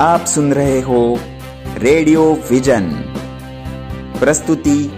आप 0.00 0.20
सुन 0.20 0.52
रहे 0.52 0.80
हो 0.80 1.18
रेडियो 1.78 2.32
विजन। 2.50 2.90
प्रस्तुति 4.20 4.90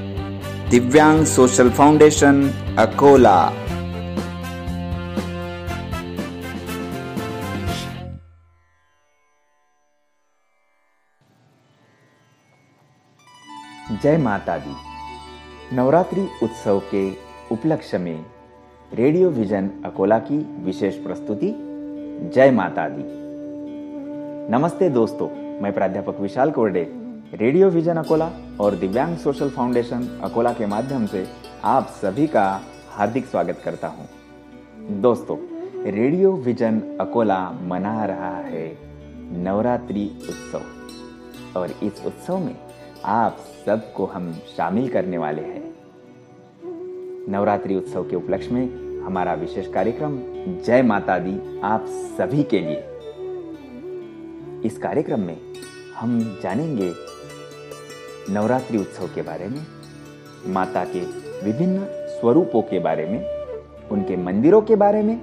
दिव्यांग 0.70 1.24
सोशल 1.24 1.70
फाउंडेशन, 1.70 2.50
अकोला। 2.78 3.50
जय 14.02 14.16
माता 14.16 14.58
दी 14.58 14.74
नवरात्रि 15.76 16.28
उत्सव 16.42 16.82
के 16.94 17.10
उपलक्ष्य 17.52 17.98
में 17.98 18.26
रेडियो 18.94 19.30
विजन 19.30 19.70
अकोला 19.84 20.18
की 20.18 20.64
विशेष 20.64 20.94
प्रस्तुति। 20.94 21.54
जय 22.34 22.50
माता 22.50 22.88
दी 22.88 23.25
नमस्ते 24.50 24.88
दोस्तों, 24.88 25.28
मैं 25.62 25.72
प्राध्यापक 25.72 26.18
विशाल 26.20 26.50
कोरडे, 26.50 26.82
रेडियो 27.34 27.70
विजन 27.70 27.96
अकोला 27.96 28.30
और 28.60 28.74
दिव्यांग 28.74 29.16
सोशल 29.16 29.50
फाउंडेशन 29.50 30.06
अकोला 30.22 30.52
के 30.52 30.66
माध्यम 30.66 31.06
से 31.06 31.26
आप 31.64 31.86
सभी 31.86 32.26
का 32.26 32.44
हार्दिक 32.90 33.26
स्वागत 33.26 33.60
करता 33.64 33.88
हूँ। 33.88 34.06
दोस्तों, 35.00 35.36
रेडियो 35.84 36.32
विजन 36.32 36.80
अकोला 37.00 37.50
मना 37.50 38.04
रहा 38.04 38.34
है 38.36 38.66
नवरात्रि 39.44 40.06
उत्सव 40.28 41.58
और 41.58 41.70
इस 41.82 42.06
उत्सव 42.06 42.38
में 42.38 42.56
आप 43.04 43.36
सबको 43.66 44.06
हम 44.06 44.32
शामिल 44.56 44.88
करने 44.88 45.18
वाले 45.18 45.42
हैं। 45.42 45.74
नवरात्रि 47.28 47.76
उत्सव 47.76 48.02
के 48.02 48.16
उपलक्ष्य 48.16 48.54
में 48.54 49.00
हमारा 49.00 49.34
विशेष 49.34 49.72
कार्यक्रम 49.72 50.18
जय 50.66 50.82
माता 50.82 51.18
दी 51.18 51.60
आप 51.64 51.86
सभी 52.18 52.42
के 52.42 52.60
लिए। 52.60 52.95
इस 54.66 54.78
कार्यक्रम 54.78 55.20
में 55.20 55.36
हम 55.96 56.40
जानेंगे 56.42 56.92
नवरात्रि 58.30 58.78
उत्सव 58.78 59.06
के 59.06 59.22
बारे 59.22 59.48
में, 59.48 59.66
माता 60.46 60.84
के 60.84 61.00
विभिन्न 61.44 61.86
स्वरूपों 61.90 62.62
के 62.62 62.78
बारे 62.78 63.06
में, 63.06 63.24
उनके 63.88 64.16
मंदिरों 64.16 64.62
के 64.62 64.76
बारे 64.76 65.02
में, 65.02 65.20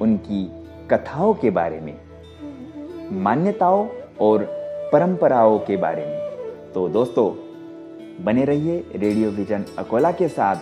उनकी 0.00 0.52
कथाओं 0.90 1.34
के 1.34 1.50
बारे 1.50 1.80
में, 1.80 2.00
मान्यताओं 3.22 3.88
और 4.20 4.46
परंपराओं 4.92 5.58
के 5.58 5.76
बारे 5.76 6.06
में। 6.06 6.18
तो 6.72 6.88
दोस्तों, 6.88 7.30
बने 8.24 8.44
रहिए 8.44 8.86
रेडियो 8.96 9.30
विजन 9.30 9.64
अकोला 9.78 10.12
के 10.12 10.28
साथ 10.28 10.56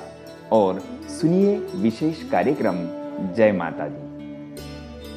और 0.53 0.81
सुनिए 1.20 1.57
विशेष 1.77 2.31
कार्यक्रम 2.31 2.75
जय 3.34 3.53
माता 3.53 3.89
दी। 3.89 4.11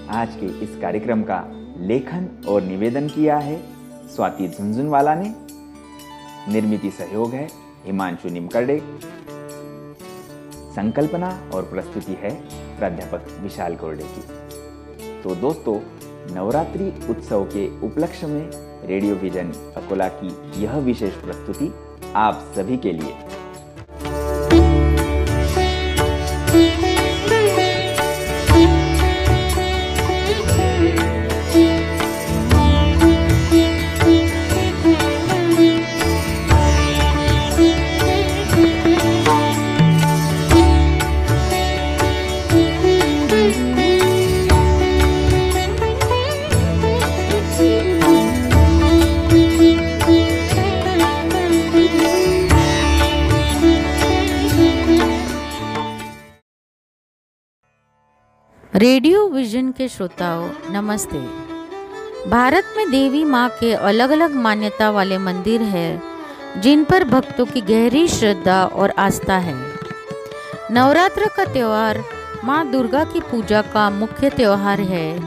आज 0.10 0.36
के 0.36 0.46
इस 0.46 0.78
कार्यक्रम 0.82 1.24
का 1.24 1.55
लेखन 1.78 2.46
और 2.48 2.62
निवेदन 2.62 3.08
किया 3.08 3.38
है। 3.38 3.64
स्वाति 4.16 4.48
झुंझुनवाला 4.48 5.16
ने। 5.16 5.36
निर्मित 6.52 6.94
सहयोग 6.94 7.34
है, 7.34 7.48
हिमांशु 7.86 8.30
निमकरडे। 8.30 8.82
संकल्पना 10.76 11.52
और 11.54 11.64
प्रस्तुति 11.64 12.18
है, 12.20 12.36
प्राध्यापक 12.80 13.28
विशाल 13.42 13.76
कोरडे 13.76 14.04
की। 14.04 14.22
तो 15.22 15.36
दोस्तों, 15.36 15.80
नवरात्रि 16.36 17.08
उत्सव 17.10 17.44
के 17.44 17.82
उपलक्ष्य 17.82 18.28
में 18.28 18.50
रेडियो 18.88 19.16
विजन 19.16 19.52
अकोला 19.78 20.08
की 20.08 20.62
यह 20.64 20.78
विशेष 20.78 21.14
प्रस्तुति 21.14 21.74
आप 22.16 22.54
सभी 22.56 22.78
के 22.78 22.92
लिए 22.92 23.14
रेडियो 58.86 59.28
विजन 59.28 59.72
के 59.72 59.88
श्रोताओं, 59.90 60.50
नमस्ते। 60.70 61.18
भारत 62.30 62.64
में 62.78 62.92
देवी 62.92 63.24
माँ 63.24 63.50
के 63.50 63.74
अलग 63.74 64.10
अलग 64.10 64.36
मान्यता 64.36 64.90
वाले 64.92 65.18
मंदिर 65.18 65.62
हैं, 65.62 66.04
जिन 66.62 66.84
पर 66.84 67.04
भक्तों 67.04 67.46
की 67.46 67.62
गहरी 67.62 68.08
श्रद्धा 68.08 68.66
और 68.66 68.90
आस्था 68.90 69.38
है। 69.38 69.56
नवरात्र 70.72 71.30
का 71.38 71.46
त्यौहार 71.46 72.04
माँ 72.44 72.72
दुर्गा 72.72 73.04
की 73.04 73.20
पूजा 73.20 73.62
का 73.62 73.90
मुख्य 73.90 74.30
त्यौहार 74.30 74.82
है, 74.82 75.20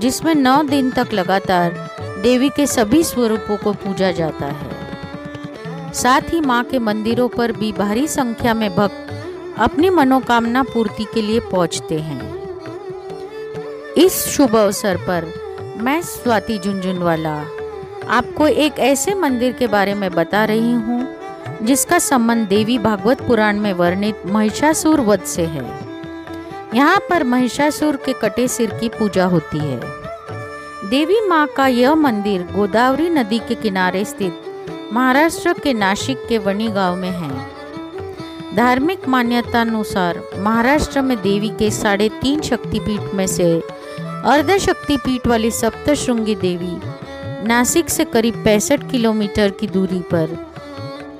जिसमें 0.00 0.34
नौ 0.34 0.62
दिन 0.62 0.90
तक 0.90 1.12
लगातार 1.12 1.90
देवी 2.22 2.48
के 2.48 2.66
सभी 2.66 3.04
स्वरूपों 3.04 3.56
को 3.56 3.72
पूजा 3.72 4.12
जाता 4.12 4.46
है। 4.46 5.92
साथ 5.92 6.20
ही 6.20 6.40
माँ 6.40 6.64
के 6.64 6.78
मंदिरों 6.78 7.28
पर 7.28 7.52
भी 7.52 7.72
भारी 7.72 8.08
संख्या 8.08 8.54
में 8.54 8.76
भक्त 8.76 9.58
अपनी 9.58 9.90
मनोकामना 9.90 10.62
पूर्ति 10.62 11.04
के 11.04 11.22
लिए 11.22 11.40
पहुँचते 11.40 11.98
हैं। 11.98 12.33
इस 13.98 14.14
शुभ 14.26 14.54
अवसर 14.56 14.96
पर 14.96 15.24
मैं 15.76 16.00
स्वाति 16.02 16.58
झुंझुनवाला 16.58 17.34
आपको 18.08 18.46
एक 18.46 18.78
ऐसे 18.78 19.14
मंदिर 19.14 19.52
के 19.52 19.66
बारे 19.66 19.94
में 19.94 20.10
बता 20.10 20.44
रही 20.44 20.72
हूँ, 20.72 21.06
जिसका 21.62 21.98
संबंध 21.98 22.48
देवी 22.48 22.78
भागवत 22.78 23.22
पुराण 23.22 23.60
में 23.60 23.72
वर्णित 23.72 24.22
महिषासुर 24.26 25.00
वध 25.00 25.22
से 25.24 25.44
है। 25.44 25.64
यहाँ 26.74 26.98
पर 27.10 27.24
महिषासुर 27.24 27.96
के 27.96 28.12
कटे 28.12 28.48
सिर 28.48 28.70
की 28.70 28.88
पूजा 28.88 29.24
होती 29.24 29.58
है। 29.58 29.80
देवी 30.90 31.20
माँ 31.28 31.46
का 31.46 31.66
यह 31.66 31.94
मंदिर 31.94 32.42
गोदावरी 32.52 33.08
नदी 33.10 33.38
के 33.38 33.54
किनारे 33.54 34.04
स्थित 34.04 34.90
महाराष्ट्र 34.92 35.52
के 35.52 35.72
नासिक 35.72 36.26
के 36.28 36.38
वनी 36.38 36.68
गाँव 36.68 36.96
में 36.96 37.10
है। 37.10 37.54
धार्मिक 38.56 39.08
मान्यता 39.08 39.60
अनुसार 39.60 40.20
महाराष्ट्र 40.38 41.00
में 41.02 41.16
देवी 41.22 41.48
के 41.48 41.70
साढ़े 41.70 42.08
तीन 42.22 42.40
शक्तिपीठ 42.40 43.14
में 43.14 43.26
से 43.26 43.62
अर्ध 44.24 44.56
शक्तिपीठ 44.56 45.26
वाली 45.26 45.50
सप्तशृंगी 45.50 46.34
देवी, 46.34 46.76
नासिक 47.46 47.88
से 47.90 48.04
करीब 48.04 48.34
पैंसठ 48.44 48.90
किलोमीटर 48.90 49.50
की 49.50 49.66
दूरी 49.66 50.00
पर 50.12 50.36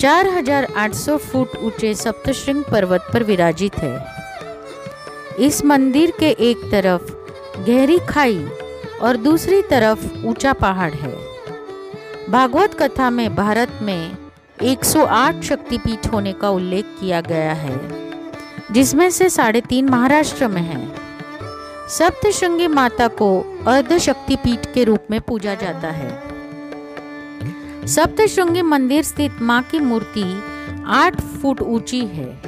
4800 0.01 1.17
फुट 1.17 1.57
ऊँचे 1.57 1.95
सप्तशृंग 1.95 2.63
पर्वत 2.65 3.11
पर 3.13 3.23
विराजित 3.23 3.79
है। 3.79 3.95
इस 5.39 5.65
मंदिर 5.65 6.13
के 6.21 6.31
एक 6.41 6.71
तरफ़ 6.71 7.13
गहरी 7.67 7.99
खाई 8.09 8.45
और 9.03 9.17
दूसरी 9.17 9.63
तरफ़ 9.63 10.27
ऊँचा 10.27 10.53
पहाड़ 10.53 10.93
है। 10.95 11.15
भागवत 12.31 12.75
कथा 12.75 13.11
में 13.11 13.35
भारत 13.37 13.79
में 13.83 14.17
108 14.63 15.43
शक्तिपीठ 15.43 16.13
होने 16.13 16.33
का 16.33 16.51
उल्लेख 16.51 16.97
किया 17.01 17.21
गया 17.21 17.53
है, 17.53 17.81
जिसमें 18.73 19.11
से 19.11 19.31
साढ़े 19.31 19.61
तीन 19.61 19.89
महाराष्ट्र 19.89 20.49
में 20.49 20.63
है। 20.63 21.04
सप्तशृंगी 21.89 22.67
माता 22.67 23.09
को 23.09 23.57
अर्ध 23.67 23.99
शक्तिपीठ 23.99 24.75
के 24.75 24.85
रूप 24.85 25.07
में 25.11 25.21
पूजा 25.21 25.55
जाता 25.55 25.89
है। 25.89 26.23
सप्तशृंगी 27.87 28.63
मंदिर 28.63 29.03
स्थित 29.03 29.33
माँ 29.41 29.63
की 29.63 29.79
मूर्ति 29.79 30.43
आठ 30.87 31.21
फुट 31.21 31.61
ऊँची 31.61 32.01
है। 32.01 32.41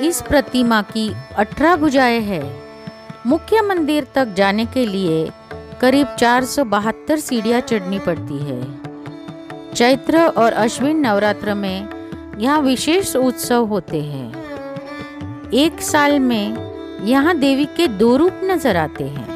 इस 0.00 0.22
प्रतिमा 0.22 0.82
की 0.82 1.14
अठारह 1.36 1.76
भुजाएँ 1.76 2.20
है। 2.20 2.60
मुख्य 3.26 3.60
मंदिर 3.60 4.06
तक 4.14 4.34
जाने 4.34 4.66
के 4.66 4.86
लिए 4.86 5.30
करीब 5.80 6.06
चार 6.06 6.44
सौ 6.44 6.64
बहत्तर 6.64 7.18
सीढ़ियाँ 7.18 7.60
चढ़नी 7.60 7.98
पड़ती 7.98 8.38
है। 8.38 8.62
चैत्र 9.74 10.18
और 10.18 10.52
अश्विन 10.52 10.96
नवरात्र 10.96 11.54
में 11.54 11.88
यहाँ 12.38 12.60
विशेष 12.60 13.16
उत्सव 13.16 13.64
होते 13.64 14.02
हैं। 14.02 15.50
एक 15.50 15.80
साल 15.80 16.18
में 16.18 16.71
यहाँ 17.02 17.36
देवी 17.36 17.64
के 17.76 17.86
दो 17.88 18.16
रूप 18.16 18.40
नज़र 18.44 18.76
आते 18.76 19.04
हैं। 19.04 19.26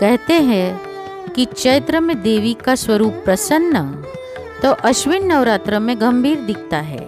कहते 0.00 0.34
हैं 0.42 1.32
कि 1.32 1.44
चैत्र 1.46 2.00
में 2.00 2.20
देवी 2.22 2.52
का 2.54 2.74
स्वरूप 2.74 3.22
प्रसन्न 3.24 3.82
तो 4.62 4.70
अश्विन 4.84 5.26
नवरात्र 5.26 5.78
में 5.78 6.00
गंभीर 6.00 6.40
दिखता 6.40 6.78
है। 6.78 7.04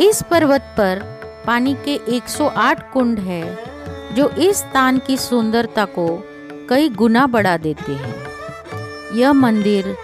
इस 0.00 0.22
पर्वत 0.30 0.74
पर 0.78 1.02
पानी 1.46 1.74
के 1.84 1.94
108 2.08 2.82
कुंड 2.92 3.18
है, 3.18 3.58
जो 4.14 4.28
इस 4.28 4.56
स्थान 4.56 4.98
की 4.98 5.16
सुंदरता 5.16 5.84
को 5.88 6.06
कई 6.68 6.88
गुना 6.88 7.26
बढ़ा 7.26 7.56
देते 7.56 7.92
हैं। 7.92 8.14
यह 9.14 9.32
मंदिर 9.32 9.94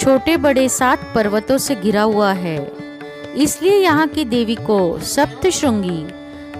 छोटे 0.00 0.36
बड़े 0.36 0.68
सात 0.68 1.10
पर्वतों 1.14 1.58
से 1.58 1.74
घिरा 1.74 2.02
हुआ 2.02 2.32
है, 2.34 2.58
इसलिए 3.36 3.74
यहाँ 3.74 4.06
की 4.08 4.24
देवी 4.26 4.54
को 4.62 4.98
सप्तशृंगी 5.06 6.04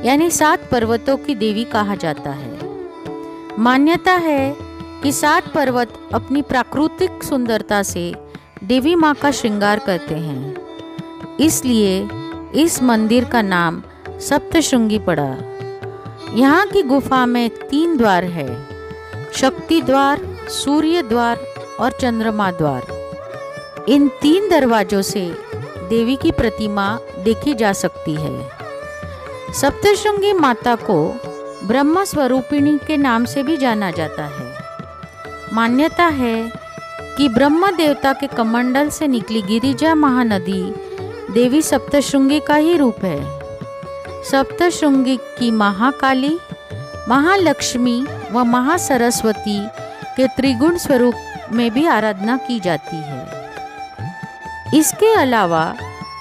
यानी 0.04 0.30
सात 0.30 0.68
पर्वतों 0.70 1.16
की 1.16 1.34
देवी 1.34 1.64
कहा 1.64 1.94
जाता 1.94 2.30
है। 2.30 2.58
मान्यता 3.58 4.12
है 4.12 4.56
कि 5.02 5.12
सात 5.12 5.52
पर्वत 5.52 5.92
अपनी 6.14 6.42
प्राकृतिक 6.42 7.22
सुंदरता 7.22 7.82
से 7.82 8.14
देवी 8.64 8.94
माँ 8.94 9.14
का 9.14 9.30
श्रृंगार 9.30 9.78
करते 9.78 10.14
हैं। 10.14 10.56
इसलिए 11.40 12.08
इस 12.54 12.82
मंदिर 12.82 13.24
का 13.24 13.42
नाम 13.42 13.82
सप्तशृंगी 14.20 14.98
पड़ा। 14.98 15.36
यहाँ 16.34 16.66
की 16.66 16.82
गुफा 16.82 17.26
में 17.26 17.50
तीन 17.50 17.96
द्वार 17.96 18.24
है, 18.24 18.66
शक्ति 19.32 19.80
द्वार, 19.82 20.20
सूर्य 20.48 21.02
द्वार 21.02 21.40
और 21.80 21.90
चंद्रमा 21.90 22.50
द्वार। 22.50 22.86
इन 23.88 24.08
तीन 24.08 24.48
दरवाजों 24.48 25.02
से 25.02 25.36
देवी 25.88 26.16
की 26.16 26.30
प्रतिमा 26.30 26.98
देखी 27.18 27.54
जा 27.54 27.72
सकती 27.72 28.14
है। 28.14 28.55
सप्तशृंगी 29.54 30.32
माता 30.32 30.74
को 30.74 31.20
ब्रह्म 31.64 32.04
स्वरूपिणी 32.04 32.78
के 32.86 32.96
नाम 32.96 33.24
से 33.24 33.42
भी 33.42 33.56
जाना 33.56 33.90
जाता 33.90 34.24
है। 34.24 34.54
मान्यता 35.52 36.04
है 36.04 36.52
कि 37.16 37.28
ब्रह्म 37.28 37.76
देवता 37.76 38.12
के 38.12 38.26
कमंडल 38.26 38.88
से 38.88 39.06
निकली 39.06 39.42
गिरिजा 39.42 39.94
महानदी 39.94 40.74
देवी 41.32 41.62
सप्तशृंगी 41.62 42.40
का 42.40 42.54
ही 42.54 42.76
रूप 42.76 43.04
है। 43.04 43.40
सप्तशृंगी 44.24 45.16
की 45.16 45.50
महाकाली, 45.50 46.38
महालक्ष्मी 47.08 48.06
व 48.32 48.44
महासरस्वती 48.44 49.66
के 50.16 50.26
त्रिगुण 50.26 50.76
स्वरूप 50.76 51.14
में 51.52 51.70
भी 51.70 51.86
आराधना 51.86 52.36
की 52.36 52.60
जाती 52.60 52.96
है। 52.96 53.50
इसके 54.74 55.14
अलावा 55.14 55.74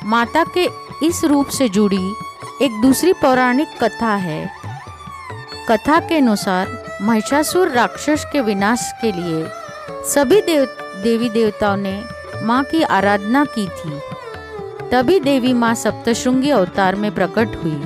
माता 0.03 0.45
के 0.57 0.69
इस 1.05 1.23
रूप 1.23 1.47
से 1.47 1.69
जुड़ी 1.69 2.13
एक 2.61 2.71
दूसरी 2.81 3.13
पौराणिक 3.13 3.67
कथा 3.83 4.13
है। 4.15 4.51
कथा 5.69 5.99
के 5.99 6.17
अनुसार 6.17 6.67
महिषासुर 7.01 7.69
राक्षस 7.69 8.25
के 8.31 8.41
विनाश 8.41 8.93
के 9.01 9.11
लिए 9.11 9.47
सभी 10.05 10.41
देव, 10.41 10.65
देवी 11.03 11.29
देवताओं 11.29 11.77
ने 11.77 12.03
माँ 12.43 12.63
की 12.63 12.81
आराधना 12.81 13.45
की 13.45 13.67
थी। 13.67 13.99
तभी 14.91 15.19
देवी 15.19 15.53
माँ 15.53 15.73
सप्तशृंगी 15.75 16.49
अवतार 16.49 16.95
में 16.95 17.15
प्रकट 17.15 17.55
हुई 17.63 17.83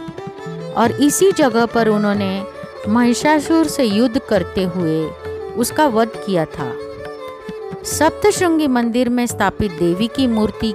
और 0.74 0.92
इसी 0.92 1.32
जगह 1.32 1.66
पर 1.66 1.88
उन्होंने 1.88 2.46
महिषासुर 2.88 3.68
से 3.68 3.84
युद्ध 3.84 4.20
करते 4.20 4.64
हुए 4.64 5.06
उसका 5.56 5.88
वध 5.88 6.12
किया 6.26 6.46
था। 6.46 6.72
सप्तशृंगी 7.84 8.68
मंदिर 8.68 9.10
में 9.10 9.28
स्थापित 9.28 9.72
देवी 9.72 10.08
की 10.08 10.28
मूर्ति 10.28 10.74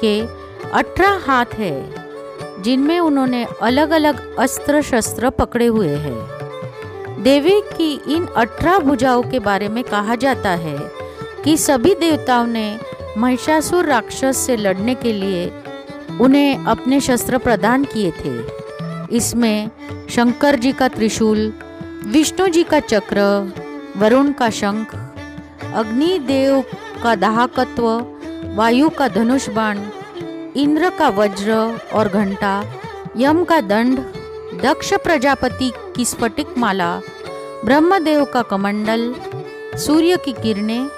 के 0.00 0.20
अठारह 0.70 1.20
हाथ 1.26 1.54
है। 1.54 2.01
जिनमें 2.64 3.00
उन्होंने 3.00 3.46
अलग 3.62 3.90
अलग 3.90 4.36
अस्त्र 4.36 4.82
शस्त्र 4.82 5.30
पकड़े 5.30 5.66
हुए 5.66 5.88
हैं। 5.88 7.22
देवी 7.22 7.60
की 7.60 7.92
इन 8.14 8.26
अठारह 8.26 8.78
भुजाओं 8.78 9.22
के 9.22 9.38
बारे 9.38 9.68
में 9.68 9.84
कहा 9.84 10.14
जाता 10.14 10.50
है 10.50 10.78
कि 11.44 11.56
सभी 11.56 11.94
देवताओं 11.94 12.46
ने 12.46 12.78
महिषासुर 13.18 13.84
राक्षस 13.84 14.36
से 14.36 14.56
लड़ने 14.56 14.94
के 14.94 15.12
लिए 15.12 15.50
उन्हें 16.20 16.64
अपने 16.64 17.00
शस्त्र 17.00 17.38
प्रदान 17.38 17.84
किए 17.84 18.10
थे। 18.10 18.40
इसमें 19.16 19.70
शंकर 20.10 20.56
जी 20.56 20.72
का 20.72 20.88
त्रिशूल, 20.88 21.52
विष्णु 22.06 22.48
जी 22.48 22.62
का 22.62 22.80
चक्र, 22.80 23.20
वरुण 23.96 24.32
का 24.32 24.50
शंख, 24.50 24.94
अग्निदेव 25.74 26.64
का 27.02 27.14
दाहकत्व, 27.14 27.88
वायु 28.54 28.88
का 28.90 29.08
धनुष 29.08 29.48
बाण 29.48 29.78
इंद्र 30.56 30.90
का 30.90 31.08
वज्र 31.08 31.80
और 31.92 32.08
घंटा, 32.08 32.64
यम 33.16 33.44
का 33.44 33.60
दंड, 33.60 33.98
दक्ष 34.62 34.94
प्रजापति 34.94 35.72
की 35.96 36.04
स्फटिक 36.04 36.58
माला, 36.58 37.00
ब्रह्मदेव 37.64 38.24
का 38.24 38.42
कमंडल, 38.42 39.14
सूर्य 39.76 40.16
की 40.16 40.32
किरणें 40.32 40.88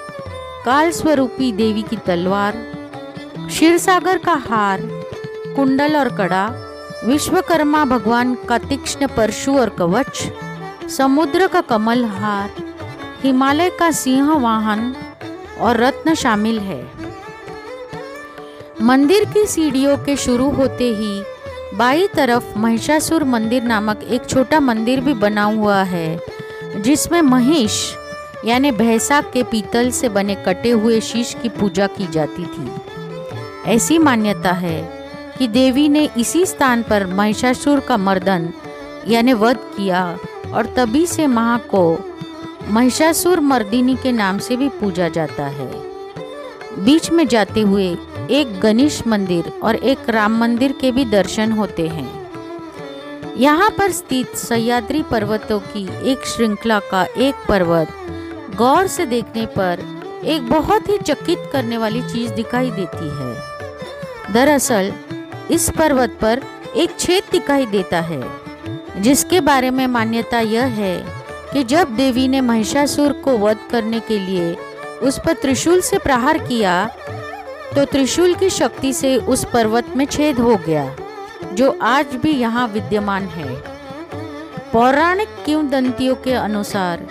काल 0.65 0.91
स्वरूपी 0.91 1.51
देवी 1.51 1.81
की 1.81 1.95
तलवार, 1.95 2.53
क्षीरसागर 3.37 4.17
का 4.17 4.33
हार, 4.33 4.81
कुंडल 5.55 5.95
और 5.97 6.09
कड़ा, 6.09 6.45
विश्वकर्मा 7.05 7.85
भगवान 7.85 8.35
का 8.35 8.57
तीक्ष्ण 8.57 9.07
परशु 9.07 9.57
और 9.57 9.69
कवच, 9.69 10.31
समुद्र 10.89 11.47
का 11.47 11.61
कमल 11.61 12.05
हार 12.05 12.51
हिमालय 13.23 13.69
का 13.69 13.91
सिंह 13.91 14.33
वाहन 14.33 14.95
और 15.59 15.77
रत्न 15.77 16.13
शामिल 16.13 16.59
है। 16.59 16.94
मंदिर 18.81 19.23
की 19.25 19.45
सीढ़ियों 19.45 19.97
के 19.97 20.15
शुरू 20.15 20.49
होते 20.49 20.83
ही 20.95 21.21
बाई 21.77 22.07
तरफ़ 22.07 22.57
महिषासुर 22.57 23.23
मंदिर 23.23 23.63
नामक 23.63 23.99
एक 24.03 24.25
छोटा 24.25 24.59
मंदिर 24.59 25.01
भी 25.01 25.13
बना 25.13 25.43
हुआ 25.43 25.81
है, 25.83 26.19
जिसमें 26.77 27.21
महिष 27.21 27.75
यानी 28.45 28.71
भैंसा 28.71 29.21
के 29.33 29.43
पीतल 29.43 29.89
से 29.91 30.09
बने 30.09 30.35
कटे 30.35 30.69
हुए 30.69 30.99
शीश 31.01 31.35
की 31.41 31.49
पूजा 31.49 31.87
की 31.87 32.07
जाती 32.07 32.45
थी। 32.45 32.69
ऐसी 33.65 33.97
मान्यता 33.97 34.51
है 34.51 34.81
कि 35.37 35.47
देवी 35.47 35.87
ने 35.89 36.07
इसी 36.17 36.45
स्थान 36.45 36.83
पर 36.83 37.05
महिषासुर 37.07 37.79
का 37.79 37.97
मर्दन, 37.97 38.49
यानी 39.07 39.33
वध 39.33 39.57
किया 39.77 40.05
और 40.53 40.73
तभी 40.77 41.05
से 41.05 41.27
माँ 41.27 41.57
को 41.73 41.97
महिषासुर 42.69 43.39
मर्दिनी 43.39 43.95
के 43.95 44.11
नाम 44.11 44.37
से 44.39 44.55
भी 44.55 44.69
पूजा 44.69 45.09
जाता 45.09 45.45
है। 45.47 45.71
बीच 46.83 47.09
में 47.11 47.27
जाते 47.27 47.61
हुए 47.61 47.95
एक 48.31 48.59
गणेश 48.59 49.07
मंदिर 49.07 49.59
और 49.63 49.75
एक 49.75 50.09
राम 50.09 50.37
मंदिर 50.37 50.71
के 50.71 50.91
भी 50.91 51.05
दर्शन 51.05 51.51
होते 51.51 51.87
हैं। 51.87 52.31
यहाँ 53.37 53.69
पर 53.69 53.91
स्थित 53.91 54.35
सह्याद्री 54.35 55.03
पर्वतों 55.03 55.59
की 55.59 56.11
एक 56.11 56.25
श्रृंखला 56.25 56.79
का 56.79 57.03
एक 57.03 57.35
पर्वत 57.49 57.87
गौर 58.55 58.87
से 58.87 59.05
देखने 59.05 59.45
पर 59.45 59.79
एक 60.25 60.49
बहुत 60.49 60.89
ही 60.89 60.97
चकित 60.97 61.49
करने 61.53 61.77
वाली 61.77 62.01
चीज़ 62.01 62.31
दिखाई 62.33 62.71
देती 62.71 63.07
है। 63.07 63.39
दरअसल, 64.33 64.93
इस 65.51 65.69
पर्वत 65.77 66.17
पर 66.21 66.41
एक 66.75 66.99
छेद 66.99 67.23
दिखाई 67.31 67.65
देता 67.65 67.99
है, 67.99 68.23
जिसके 68.97 69.39
बारे 69.39 69.69
में 69.69 69.87
मान्यता 69.87 70.39
यह 70.39 70.63
है 70.63 71.23
कि 71.53 71.63
जब 71.63 71.95
देवी 71.95 72.27
ने 72.27 72.41
महिषासुर 72.41 73.13
को 73.13 73.37
वध 73.37 73.57
करने 73.71 73.99
के 73.99 74.19
लिए 74.19 74.57
उस 75.03 75.19
पर 75.19 75.33
त्रिशूल 75.33 75.81
से 75.81 75.97
प्रहार 75.97 76.37
किया 76.37 76.89
तो 77.75 77.83
त्रिशूल 77.85 78.33
की 78.35 78.49
शक्ति 78.49 78.91
से 78.93 79.15
उस 79.17 79.43
पर्वत 79.45 79.85
में 79.95 80.05
छेद 80.05 80.39
हो 80.39 80.55
गया, 80.57 80.95
जो 81.53 81.69
आज 81.83 82.15
भी 82.15 82.31
यहाँ 82.31 82.67
विद्यमान 82.67 83.23
है। 83.23 83.55
पौराणिक 84.73 85.29
किंवदंतियों 85.45 86.15
के 86.15 86.33
अनुसार, 86.33 87.05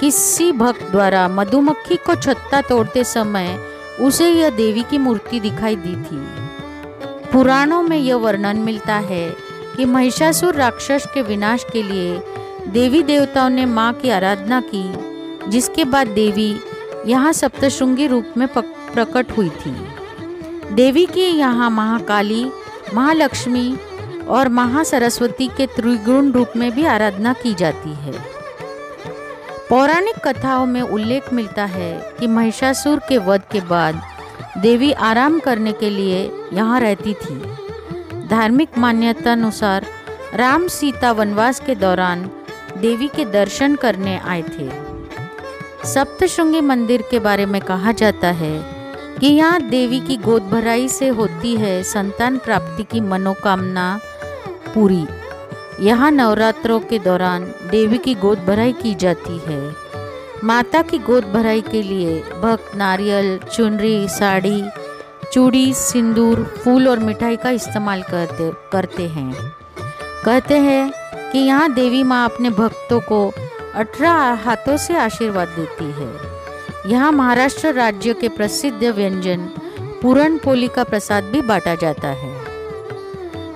किसी 0.00 0.50
भक्त 0.52 0.82
द्वारा 0.90 1.26
मधुमक्खी 1.28 1.96
को 1.96 2.14
छत्ता 2.14 2.60
तोड़ते 2.60 3.04
समय 3.04 3.58
उसे 4.00 4.30
यह 4.30 4.50
देवी 4.50 4.82
की 4.82 4.98
मूर्ति 4.98 5.40
दिखाई 5.40 5.76
दी 5.76 5.94
थी। 5.94 6.18
पुराणों 7.32 7.82
में 7.82 7.96
यह 7.98 8.16
वर्णन 8.16 8.56
मिलता 8.56 8.94
है 8.94 9.28
कि 9.76 9.84
महिषासुर 9.84 10.54
राक्षस 10.54 11.06
के 11.14 11.22
विनाश 11.22 11.66
के 11.72 11.82
लिए 11.82 12.18
देवी 12.68 13.02
देवताओं 13.02 13.50
ने 13.50 13.64
माँ 13.66 13.92
की 13.92 14.10
आराधना 14.10 14.60
की, 14.60 15.50
जिसके 15.50 15.84
बाद 15.84 16.08
देवी 16.08 16.54
यहाँ 17.06 17.32
सप्तशृंगी 17.32 18.06
रूप 18.06 18.32
में 18.36 18.48
प्रकट 18.48 19.36
हुई 19.36 19.48
थी। 19.50 19.76
देवी 20.72 21.06
के 21.06 21.20
यहाँ 21.20 21.70
महाकाली, 21.70 22.50
महालक्ष्मी 22.94 23.76
और 24.28 24.48
महासरस्वती 24.48 25.48
के 25.48 25.66
त्रिगुण 25.66 26.30
रूप 26.32 26.52
में 26.56 26.70
भी 26.72 26.84
आराधना 26.84 27.32
की 27.32 27.54
जाती 27.54 27.94
है। 27.94 28.12
पौराणिक 29.70 30.18
कथाओं 30.24 30.66
में 30.66 30.82
उल्लेख 30.82 31.32
मिलता 31.32 31.64
है 31.64 32.16
कि 32.20 32.26
महिषासुर 32.26 32.98
के 32.98 33.18
वध 33.18 33.42
के 33.52 33.60
बाद 33.60 34.00
देवी 34.58 34.92
आराम 34.92 35.38
करने 35.38 35.72
के 35.72 35.90
लिए 35.90 36.32
यहाँ 36.52 36.80
रहती 36.80 37.14
थी। 37.14 37.40
धार्मिक 38.28 38.78
मान्यता 38.78 39.32
अनुसार 39.32 39.86
राम 40.34 40.68
सीता 40.68 41.12
वनवास 41.12 41.60
के 41.60 41.74
दौरान 41.74 42.30
देवी 42.78 43.08
के 43.08 43.24
दर्शन 43.24 43.74
करने 43.74 44.18
आए 44.18 44.42
थे। 44.42 44.70
सप्तशृंगी 45.84 46.60
मंदिर 46.60 47.02
के 47.02 47.18
बारे 47.18 47.46
में 47.46 47.60
कहा 47.62 47.92
जाता 47.92 48.30
है 48.30 48.79
यहाँ 49.26 49.60
देवी 49.62 50.00
की 50.00 50.16
गोद 50.16 50.42
भराई 50.42 50.88
से 50.88 51.08
होती 51.08 51.56
है 51.56 51.82
संतान 51.82 52.38
प्राप्ति 52.38 52.82
की 52.82 53.00
मनोकामना 53.00 54.00
पूरी। 54.74 55.06
यहाँ 55.80 56.10
नवरात्रों 56.10 56.80
के 56.80 56.98
दौरान 56.98 57.44
देवी 57.70 57.98
की 57.98 58.14
गोद 58.14 58.38
भराई 58.38 58.72
की 58.72 58.94
जाती 58.94 59.38
है। 59.38 59.74
माता 60.44 60.82
की 60.82 60.98
गोद 60.98 61.24
भराई 61.24 61.60
के 61.60 61.82
लिए 61.82 62.20
भक्त, 62.20 62.76
नारियल, 62.76 63.38
चुनरी, 63.38 64.08
साड़ी, 64.08 64.64
चूड़ी, 65.32 65.74
सिंदूर, 65.74 66.44
फूल 66.64 66.88
और 66.88 66.98
मिठाई 66.98 67.36
का 67.36 67.50
इस्तेमाल 67.50 68.02
करते 68.02 68.50
करते 68.72 69.08
हैं। 69.08 69.34
कहते 70.24 70.58
हैं 70.58 70.92
कि 71.32 71.38
यहाँ 71.38 71.72
देवी 71.74 72.02
माँ 72.02 72.24
अपने 72.24 72.50
भक्तों 72.50 73.00
को 73.00 73.32
अठारह 73.74 74.42
हाथों 74.44 74.76
से 74.76 74.96
आशीर्वाद 74.96 75.48
देती 75.48 75.84
है। 75.84 76.29
यहाँ 76.90 77.10
महाराष्ट्र 77.12 77.72
राज्य 77.74 78.12
के 78.14 78.28
प्रसिद्ध 78.28 78.84
व्यंजन 78.84 79.40
पूरण 80.02 80.36
पोली 80.38 80.68
का 80.68 80.84
प्रसाद 80.84 81.24
भी 81.24 81.40
बांटा 81.40 81.74
जाता 81.74 82.08
है। 82.08 82.30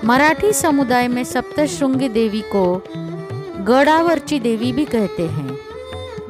मराठी 0.05 0.53
समुदाय 0.53 1.09
में 1.09 1.23
सप्तशृंगी 1.25 2.09
देवी 2.09 2.41
को 2.55 2.65
गड़ावरची 3.61 4.39
देवी 4.41 4.73
भी 4.73 4.85
कहते 4.85 5.27
हैं। 5.29 5.59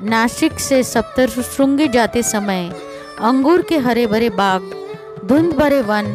नासिक 0.02 0.60
से 0.60 0.82
सप्तशृंगी 0.82 1.88
जाते 1.88 2.22
समय 2.22 2.70
अंगूर 3.22 3.62
के 3.62 3.78
हरे 3.78 4.06
भरे 4.06 4.30
बाग 4.30 4.70
धुंध 5.24 5.52
भरे 5.52 5.80
वन, 5.82 6.06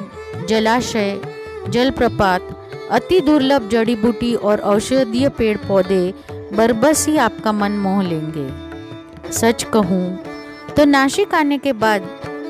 जलाशय, 0.50 1.20
जलप्रपात, 1.68 2.50
अति 2.92 3.20
दुर्लभ 3.20 3.68
जड़ी 3.70 3.96
बूटी 3.96 4.34
और 4.36 4.60
औषधीय 4.72 5.30
पेड़ 5.30 5.58
पौधे 5.58 6.02
बरबस 6.32 7.08
ही 7.08 7.18
आपका 7.20 7.52
मन 7.52 7.78
मोह 7.78 8.02
लेंगे। 8.04 9.32
सच 9.32 9.64
कहूँ 9.64 10.04
तो 10.78 10.86
नासिक 10.86 11.34
आने 11.36 11.58
के 11.58 11.74
बाद 11.74 12.08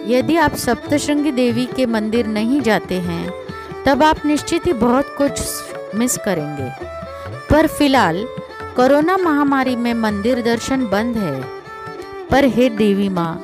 यदि 0.07 0.35
आप 0.37 0.55
सप्तशृंगी 0.55 1.31
देवी 1.31 1.65
के 1.65 1.85
मंदिर 1.85 2.27
नहीं 2.27 2.61
जाते 2.61 2.95
हैं, 2.95 3.31
तब 3.85 4.03
आप 4.03 4.25
निश्चित 4.25 4.67
ही 4.67 4.73
बहुत 4.73 5.15
कुछ 5.17 5.41
मिस 5.95 6.17
करेंगे। 6.17 6.69
पर 7.49 7.67
फ़िलहाल, 7.67 8.25
कोरोना 8.75 9.17
महामारी 9.17 9.75
में 9.75 9.93
मंदिर 9.93 10.41
दर्शन 10.41 10.85
बंद 10.87 11.17
है। 11.17 11.41
पर 12.31 12.45
हे 12.45 12.69
देवी 12.69 13.09
माँ, 13.09 13.43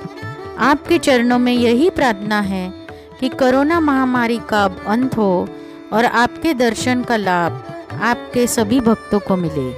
आपके 0.60 0.98
चरणों 1.00 1.40
में 1.40 1.54
यही 1.54 1.90
प्रार्थना 1.90 2.40
है 2.42 2.70
कि 3.20 3.30
कोरोना 3.30 3.80
महामारी 3.80 4.38
का 4.50 4.64
अंत 4.88 5.18
हो 5.18 5.48
और 5.94 6.06
आपके 6.06 6.54
दर्शन 6.54 7.04
का 7.04 7.16
लाभ 7.16 7.64
आपके 8.02 8.48
सभी 8.48 8.80
भक्तों 8.80 9.20
को 9.20 9.36
मिले। 9.36 9.72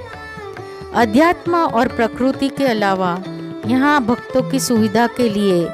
अध्यात्म 0.94 1.56
और 1.56 1.88
प्रकृति 1.88 2.48
के 2.48 2.64
अलावा 2.64 3.22
यहाँ 3.68 4.00
भक्तों 4.04 4.42
की 4.50 4.60
सुविधा 4.60 5.06
के 5.06 5.28
लिए 5.28 5.66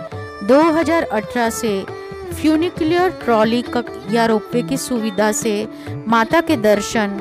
2018 0.49 1.51
से 1.51 1.85
फ्यूनिकुलर 2.33 3.11
ट्रॉली 3.25 3.65
या 4.11 4.25
रोपवे 4.27 4.63
की 4.63 4.77
सुविधा 4.77 5.31
से 5.33 5.69
माता 6.09 6.41
के 6.41 6.57
दर्शन 6.57 7.21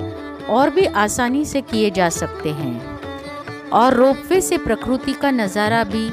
और 0.50 0.70
भी 0.70 0.86
आसानी 0.86 1.46
से 1.46 1.62
किए 1.62 1.90
जा 1.90 2.10
सकते 2.10 2.50
हैं। 2.50 3.70
और 3.70 3.94
रोपवे 3.94 4.42
से 4.42 4.58
प्रकृति 4.58 5.14
का 5.14 5.32
नज़ारा 5.32 5.84
भी 5.84 6.10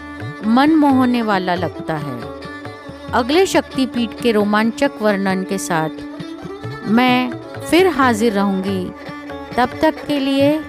मन 0.46 0.74
मोहने 0.74 1.22
वाला 1.22 1.54
लगता 1.54 1.96
है। 1.96 2.18
अगले 3.12 3.46
शक्तिपीठ 3.46 4.20
के 4.22 4.32
रोमांचक 4.32 5.02
वर्णन 5.02 5.44
के 5.44 5.58
साथ 5.58 6.88
मैं 6.90 7.30
फिर 7.70 7.86
हाजिर 7.86 8.32
रहूँगी। 8.32 8.84
तब 9.56 9.78
तक 9.82 10.06
के 10.06 10.18
लिए 10.18 10.60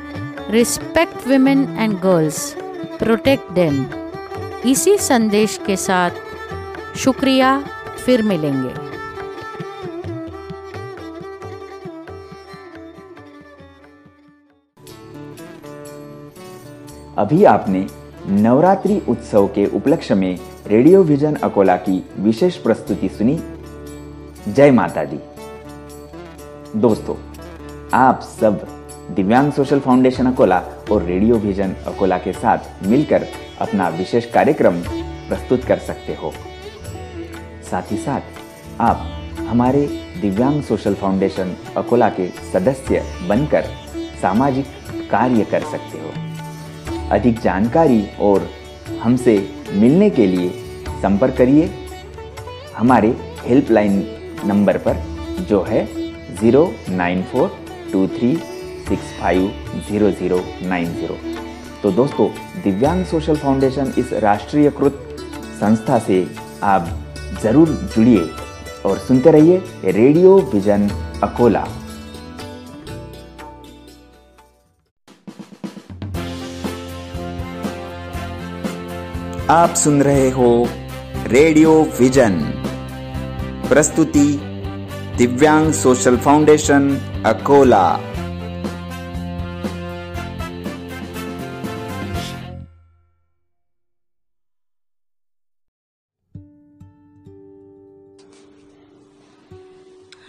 respect 0.50 1.28
women 1.28 1.68
and 1.80 2.00
girls. 2.00 2.56
Protect 3.02 3.52
them 3.52 3.86
इसी 4.66 4.98
संदेश 4.98 5.60
के 5.66 5.76
साथ 5.76 6.98
शुक्रिया, 6.98 7.64
फिर 8.06 8.22
मिलेंगे। 8.22 8.74
अभी 17.18 17.44
आपने 17.44 17.86
नवरात्रि 18.28 19.02
उत्सव 19.10 19.48
के 19.48 19.66
उपलक्ष्य 19.68 20.16
में 20.16 20.40
रेडियो 20.68 21.04
विजन 21.04 21.36
अकोला 21.36 21.76
की 21.78 22.04
विशेष 22.20 22.58
प्रस्तुति 22.58 23.10
सुनी? 23.10 23.40
जय 24.48 24.72
माता 24.72 25.04
दी 25.06 25.20
दोस्तों, 26.80 27.16
आप 27.94 28.22
सब 28.40 28.68
दिव्यांग 29.12 29.52
सोशल 29.52 29.80
फाउंडेशन 29.80 30.32
अकोला 30.32 30.60
और 30.92 31.04
रेडियो 31.04 31.36
विजन 31.36 31.76
अकोला 31.88 32.18
के 32.18 32.34
साथ 32.34 32.84
मिलकर 32.84 33.26
अपना 33.62 33.88
विशेष 33.90 34.26
कार्यक्रम 34.26 34.82
प्रस्तुत 35.28 35.64
कर 35.64 35.80
सकते 35.80 36.14
हो। 36.14 36.34
साथ 37.72 37.92
ही 37.92 37.98
साथ, 37.98 38.22
आप 38.82 39.08
हमारे 39.40 39.86
दिव्यांग 40.22 40.62
सोशल 40.64 40.94
फाउंडेशन 40.94 41.56
अकोला 41.78 42.10
के 42.10 42.28
सदस्य 42.54 43.04
बनकर 43.28 43.66
सामाजिक 44.22 44.66
कार्य 45.12 45.44
कर 45.44 45.62
सकते 45.62 45.98
हो। 45.98 47.10
अधिक 47.12 47.40
जानकारी 47.40 48.06
और 48.22 48.50
हमसे 49.02 49.38
मिलने 49.74 50.10
के 50.10 50.28
लिए 50.28 50.50
संपर्क 51.02 51.38
करिए। 51.38 51.70
हमारे 52.78 53.16
हेल्पलाइन 53.46 54.04
नंबर 54.46 54.78
पर 54.78 55.04
जो 55.50 55.62
है 55.64 55.86
zero 56.36 56.74
nine 56.90 57.24
four 57.24 57.58
two 57.94 58.08
three 58.08 58.36
six 58.88 59.14
five 59.20 59.52
zero 59.90 60.12
zero 60.12 60.44
nine 60.70 60.94
zero 60.96 61.18
तो 61.84 61.92
दोस्तों, 61.92 62.28
दिव्यांग 62.64 63.04
सोशल 63.06 63.36
फाउंडेशन 63.36 63.94
इस 63.98 64.14
राष्ट्रीयकृत 64.24 65.00
संस्था 65.60 66.00
से 66.00 66.26
आप 66.64 66.90
ज़रूर 67.44 67.70
जुड़िए 67.96 68.26
और 68.86 68.98
सुनते 69.00 69.32
रहिए 69.32 69.92
रेडियो 69.92 70.38
विजन 70.54 70.90
अकोला 71.24 71.66
आप 79.50 79.74
सुन 79.76 80.02
रहे 80.04 80.30
हो 80.32 80.52
रेडियो 81.28 81.72
विजन 82.00 82.40
प्रस्तुति 83.70 84.28
दिव्यांग 85.18 85.72
social 85.74 86.18
foundation 86.18 86.90
Akola 87.26 87.84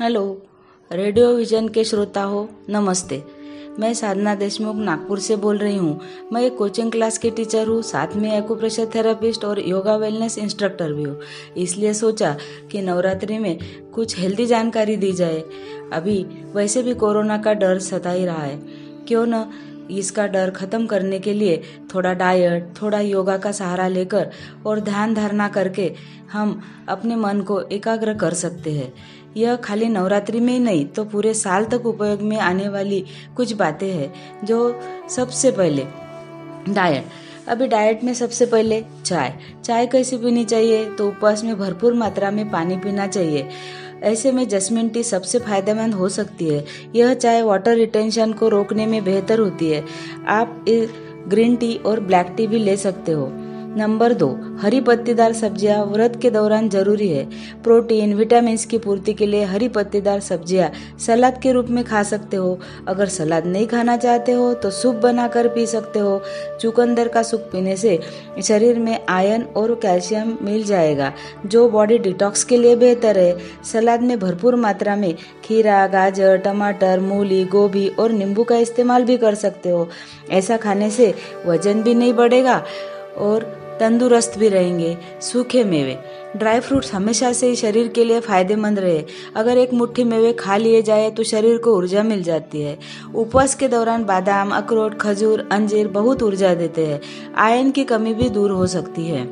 hello, 0.02 0.42
radio 0.90 1.28
vision 1.34 1.68
के 1.68 1.82
श्रोता 1.84 2.22
हो, 2.22 2.48
नमस्ते। 2.70 3.22
मैं 3.80 3.92
साधना 3.94 4.34
देशमुख 4.34 4.76
नागपुर 4.76 5.18
से 5.18 5.36
बोल 5.36 5.58
रही 5.58 5.76
हूँ। 5.76 6.00
मैं 6.32 6.42
एक 6.42 6.56
कोचिंग 6.56 6.90
क्लास 6.92 7.18
की 7.18 7.30
टीचर 7.30 7.66
हूँ, 7.66 7.82
साथ 7.82 8.16
में 8.16 8.38
एक्यूप्रेशर 8.38 8.86
थेरेपिस्ट 8.94 9.44
और 9.44 9.60
योगा 9.60 9.96
वेलनेस 9.96 10.38
इंस्ट्रक्टर 10.38 10.92
भी 10.92 11.02
हूँ। 11.02 11.20
इसलिए 11.56 11.92
सोचा 11.94 12.36
कि 12.70 12.82
नवरात्रि 12.82 13.38
में 13.38 13.58
कुछ 13.94 14.18
हेल्दी 14.18 14.46
जानकारी 14.46 14.96
दी 14.96 15.12
जाए। 15.12 15.44
अभी 15.92 16.26
वैसे 16.54 16.82
भी 16.82 16.94
कोरोना 16.94 17.38
का 17.38 17.52
डर 17.52 17.78
सता 17.78 18.10
ही 18.10 18.24
रहा 18.24 18.42
है। 18.42 18.56
क्यों 19.08 19.26
न 19.28 19.46
इसका 19.90 20.26
डर 20.26 20.50
खत्म 20.50 20.86
करने 20.86 21.18
के 21.18 21.32
लिए 21.32 21.62
थोड़ा 21.94 22.12
डाइट 22.12 22.74
थोड़ा 22.82 23.00
योगा 23.00 23.36
का 23.38 23.52
सहारा 23.52 23.88
लेकर 23.88 24.30
और 24.66 24.80
ध्यान 24.80 25.14
धारणा 25.14 25.48
करके 25.48 25.92
हम 26.32 26.60
अपने 26.88 27.16
मन 27.16 27.40
को 27.40 27.60
एकाग्र 27.62 28.14
कर 28.14 28.34
सकते 28.34 28.72
हैं। 28.72 28.92
यह 29.36 29.56
खाली 29.56 29.88
नवरात्रि 29.88 30.40
में 30.40 30.52
ही 30.52 30.58
नहीं 30.58 30.84
तो 30.86 31.04
पूरे 31.04 31.34
साल 31.34 31.64
तक 31.64 31.86
उपयोग 31.86 32.22
में 32.22 32.38
आने 32.38 32.68
वाली 32.68 33.04
कुछ 33.36 33.52
बातें 33.52 33.90
हैं 33.92 34.12
जो 34.44 34.80
सबसे 35.10 35.50
पहले 35.50 35.86
डाइट 36.68 37.04
अभी 37.48 37.66
डाइट 37.66 38.02
में 38.04 38.12
सबसे 38.14 38.46
पहले 38.46 38.84
चाय। 39.04 39.34
चाय 39.64 39.86
कैसे 39.86 40.16
पीनी 40.16 40.44
चाहिए? 40.44 40.84
तो 40.84 41.08
उपवास 41.08 41.42
में 41.44 41.58
भरपूर 41.58 41.94
मात्रा 41.94 42.30
में 42.30 42.50
पानी 42.50 42.76
पीना 42.76 43.06
चाहिए। 43.06 43.48
ऐसे 44.02 44.32
में 44.32 44.48
जस्मिन 44.48 44.88
टी 44.88 45.02
सबसे 45.02 45.38
फ़ायदेमंद 45.38 45.94
हो 45.94 46.08
सकती 46.08 46.48
है। 46.48 46.64
यह 46.96 47.14
चाय 47.14 47.42
वाटर 47.42 47.74
रिटेंशन 47.74 48.32
को 48.32 48.48
रोकने 48.48 48.86
में 48.86 49.04
बेहतर 49.04 49.38
होती 49.38 49.70
है। 49.70 49.84
आप 50.28 50.64
ग्रीन 51.28 51.56
टी 51.56 51.76
और 51.76 52.00
ब्लैक 52.00 52.34
टी 52.36 52.46
भी 52.46 52.58
ले 52.58 52.76
सकते 52.76 53.12
हो। 53.12 53.26
नंबर 53.76 54.12
दो, 54.12 54.26
हरी 54.60 54.80
पत्तेदार 54.80 55.32
सब्ज़ियाँ 55.32 55.84
व्रत 55.86 56.18
के 56.22 56.30
दौरान 56.30 56.68
ज़रूरी 56.68 57.08
है। 57.08 57.24
प्रोटीन 57.62 58.12
विटामिन 58.14 58.56
की 58.70 58.78
पूर्ति 58.78 59.12
के 59.14 59.26
लिए 59.26 59.44
हरी 59.44 59.68
पत्तेदार 59.68 60.20
सब्ज़ियाँ 60.20 60.70
सलाद 61.00 61.40
के 61.42 61.52
रूप 61.52 61.68
में 61.68 61.82
खा 61.84 62.02
सकते 62.02 62.36
हो। 62.36 62.58
अगर 62.88 63.08
सलाद 63.08 63.46
नहीं 63.46 63.66
खाना 63.66 63.96
चाहते 63.96 64.32
हो 64.32 64.52
तो 64.54 64.70
सूप 64.70 64.96
बनाकर 64.96 65.48
पी 65.48 65.64
सकते 65.66 65.98
हो। 65.98 66.20
चुकंदर 66.60 67.08
का 67.08 67.22
सूप 67.22 67.48
पीने 67.52 67.76
से 67.76 67.98
शरीर 68.42 68.78
में 68.78 68.98
आयन 69.08 69.42
और 69.56 69.74
कैल्शियम 69.74 70.36
मिल 70.42 70.62
जाएगा, 70.64 71.12
जो 71.46 71.68
बॉडी 71.68 71.98
डिटॉक्स 72.00 72.44
के 72.44 72.56
लिए 72.56 72.76
बेहतर 72.76 73.18
है। 73.18 73.36
सलाद 73.64 74.02
में 74.02 74.18
भरपूर 74.18 74.56
मात्रा 74.56 74.96
में 74.96 75.14
खीरा, 75.44 75.86
गाजर, 75.88 76.36
टमाटर, 76.36 77.00
मूली, 77.00 77.44
गोभी 77.46 77.88
और 77.90 78.12
नींबू 78.12 78.44
का 78.44 78.56
इस्तेमाल 78.58 79.04
भी 79.04 79.16
कर 79.16 79.34
सकते 79.36 79.70
हो। 79.70 79.88
ऐसा 80.30 80.56
खाने 80.58 80.90
से 80.90 81.12
वज़न 81.46 81.82
भी 81.82 81.94
नहीं 81.94 82.14
बढ़ेगा 82.14 82.62
और 83.18 83.50
तंदुरुस्त 83.82 84.38
भी 84.38 84.48
रहेंगे, 84.48 84.96
सूखे 85.22 85.62
मेवे। 85.64 85.96
ड्राई 86.36 86.60
फ्रूट्स 86.60 86.92
हमेशा 86.94 87.32
से 87.32 87.48
ही 87.48 87.56
शरीर 87.56 87.88
के 87.88 88.04
लिए 88.04 88.20
फ़ायदेमंद 88.20 88.78
रहे। 88.78 89.04
अगर 89.36 89.58
एक 89.58 89.72
मुट्ठी 89.74 90.04
मेवे 90.04 90.32
खा 90.32 90.56
लिए 90.56 90.82
जाए 90.82 91.10
तो 91.10 91.22
शरीर 91.24 91.58
को 91.58 91.74
ऊर्जा 91.76 92.02
मिल 92.02 92.22
जाती 92.22 92.62
है। 92.62 92.78
उपवास 93.14 93.54
के 93.54 93.68
दौरान 93.68 94.04
बादाम, 94.04 94.50
अखरोट, 94.50 94.98
खजूर, 95.00 95.48
अंजीर 95.52 95.88
बहुत 95.90 96.22
ऊर्जा 96.22 96.54
देते 96.54 96.86
हैं। 96.86 97.00
आयन 97.38 97.70
की 97.70 97.84
कमी 97.84 98.14
भी 98.14 98.28
दूर 98.30 98.50
हो 98.50 98.66
सकती 98.66 99.06
है। 99.06 99.26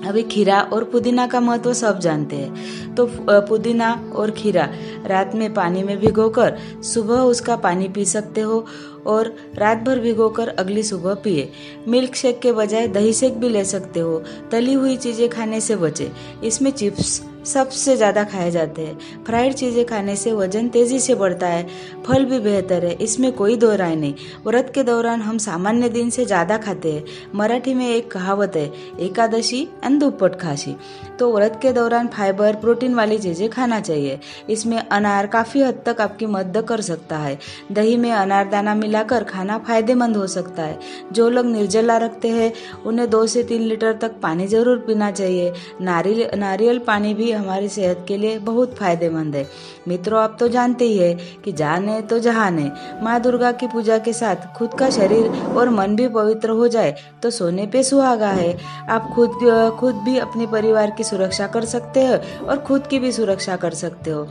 अभी 0.00 0.22
खीरा 0.22 0.60
और 0.62 0.84
पुदीना 0.84 1.26
का 1.26 1.40
महत्व 1.40 1.72
सब 1.72 1.98
जानते 1.98 2.36
हैं। 2.36 2.94
तो 2.94 3.08
पुदीना 3.28 3.92
और 4.16 4.30
खीरा, 4.30 4.68
रात 5.06 5.34
में 5.34 5.52
पानी 5.54 5.82
में 5.82 5.98
भिगोकर 5.98 6.56
सुबह 6.84 7.20
उसका 7.24 7.56
पानी 7.56 7.88
पी 7.88 8.04
सकते 8.04 8.40
हो। 8.40 8.64
और 9.06 9.36
रात 9.54 9.78
भर 9.78 9.98
भिगोकर 9.98 10.48
अगली 10.48 10.82
सुबह 10.82 11.14
पिए। 11.14 11.50
मिल्क 11.88 12.14
शेक 12.14 12.40
के 12.40 12.52
बजाय 12.52 12.88
दही 12.88 13.12
शेक 13.12 13.38
भी 13.38 13.48
ले 13.48 13.64
सकते 13.64 14.00
हो। 14.00 14.22
तली 14.50 14.72
हुई 14.72 14.96
चीज़ें 14.96 15.28
खाने 15.28 15.60
से 15.60 15.76
बचे। 15.76 16.12
इसमें 16.44 16.70
चिप्स 16.70 17.22
सबसे 17.44 17.96
ज़्यादा 17.96 18.24
खाए 18.24 18.50
जाते 18.50 18.82
हैं। 18.82 19.24
फ्राइड 19.24 19.54
चीज़ें 19.54 19.84
खाने 19.86 20.16
से 20.16 20.32
वज़न 20.32 20.68
तेज़ी 20.68 20.98
से 21.00 21.14
बढ़ता 21.14 21.46
है, 21.46 21.66
फल 22.06 22.24
भी 22.24 22.38
बेहतर 22.40 22.84
है, 22.84 22.92
इसमें 22.94 23.30
कोई 23.32 23.56
दो 23.56 23.74
राय 23.74 23.94
नहीं। 23.96 24.14
व्रत 24.46 24.70
के 24.74 24.82
दौरान 24.82 25.20
हम 25.20 25.38
सामान्य 25.38 25.88
दिन 25.88 26.10
से 26.10 26.24
ज़्यादा 26.24 26.56
खाते 26.58 26.92
हैं। 26.92 27.04
मराठी 27.34 27.74
में 27.74 27.88
एक 27.88 28.10
कहावत 28.10 28.56
है, 28.56 28.70
एकादशी 29.00 29.62
एंड 29.84 30.00
दुप्पट 30.00 30.40
खासी। 30.40 30.76
तो 31.18 31.32
व्रत 31.32 31.58
के 31.62 31.72
दौरान 31.72 32.08
फाइबर, 32.08 32.56
प्रोटीन 32.56 32.94
वाली 32.94 33.18
चीज़ें 33.18 33.48
खाना 33.50 33.80
चाहिए। 33.80 34.18
इसमें 34.50 34.78
अनार 34.78 35.26
काफ़ी 35.26 35.62
हद 35.62 35.82
तक 35.86 36.00
आपकी 36.00 36.26
मदद 36.26 36.64
कर 36.68 36.80
सकता 36.80 37.18
है। 37.18 37.38
दही 37.72 37.96
में 37.96 38.10
अनारदाना 38.12 38.74
मिलाकर 38.74 39.24
खाना 39.24 39.58
फ़ायदेमंद 39.58 40.16
हो 40.16 40.26
सकता 40.26 40.62
है। 40.62 40.78
जो 41.12 41.28
लोग 41.30 41.46
निर्जला 41.46 41.96
रखते 41.96 42.28
हैं, 42.28 42.52
उन्हें 42.86 43.08
दो 43.10 43.26
से 43.26 43.42
तीन 43.42 43.62
लीटर 43.62 43.92
तक 43.92 44.20
पानी 44.22 44.46
ज़रूर 44.48 44.78
पीना 44.86 45.10
चाहिए। 45.12 45.52
नारियल 45.82 46.38
नारियल 46.40 46.78
पानी 46.80 47.14
भी 47.30 47.34
हमारी 47.34 47.68
सेहत 47.68 48.04
के 48.08 48.16
लिए 48.16 48.38
बहुत 48.40 48.74
फ़ायदेमंद 48.74 49.36
है। 49.36 49.46
मित्रों, 49.88 50.20
आप 50.20 50.36
तो 50.40 50.48
जानते 50.48 50.84
ही 50.84 50.96
है 50.98 51.14
कि 51.44 51.52
जान 51.52 52.00
तो 52.02 52.18
जहान। 52.18 52.58
माँ 53.02 53.20
दुर्गा 53.20 53.52
की 53.52 53.66
पूजा 53.68 53.98
के 53.98 54.12
साथ 54.12 54.52
खुद 54.56 54.74
का 54.74 54.88
शरीर 54.90 55.28
और 55.56 55.68
मन 55.70 55.96
भी 55.96 56.08
पवित्र 56.10 56.50
हो 56.52 56.68
जाए 56.68 56.94
तो 57.22 57.30
सोने 57.30 57.66
पे 57.66 57.82
सुहागा 57.82 58.30
है। 58.30 58.56
आप 58.88 59.10
खुद 59.14 59.38
खुद 59.80 59.94
भी 60.04 60.18
अपने 60.18 60.46
परिवार 60.46 60.90
की 60.90 61.04
सुरक्षा 61.04 61.46
कर 61.46 61.64
सकते 61.66 62.06
हो 62.06 62.46
और 62.46 62.58
खुद 62.58 62.86
की 62.86 62.98
भी 62.98 63.12
सुरक्षा 63.12 63.56
कर 63.56 63.74
सकते 63.74 64.10
हो। 64.10 64.26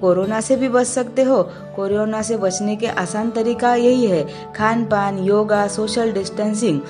कोरोना 0.00 0.40
से 0.40 0.56
भी 0.56 0.68
बच 0.68 0.86
सकते 0.86 1.22
हो। 1.22 1.42
कोरोना 1.76 2.20
से 2.22 2.36
बचने 2.36 2.76
के 2.76 2.86
आसान 2.86 3.30
तरीका 3.30 3.74
यही 3.74 4.06
है। 4.06 4.52
खान 4.54 4.84
पान 4.84 5.18
योगा, 5.18 5.66
सोशल 5.68 6.12
डिस्टेंसिंग 6.12 6.80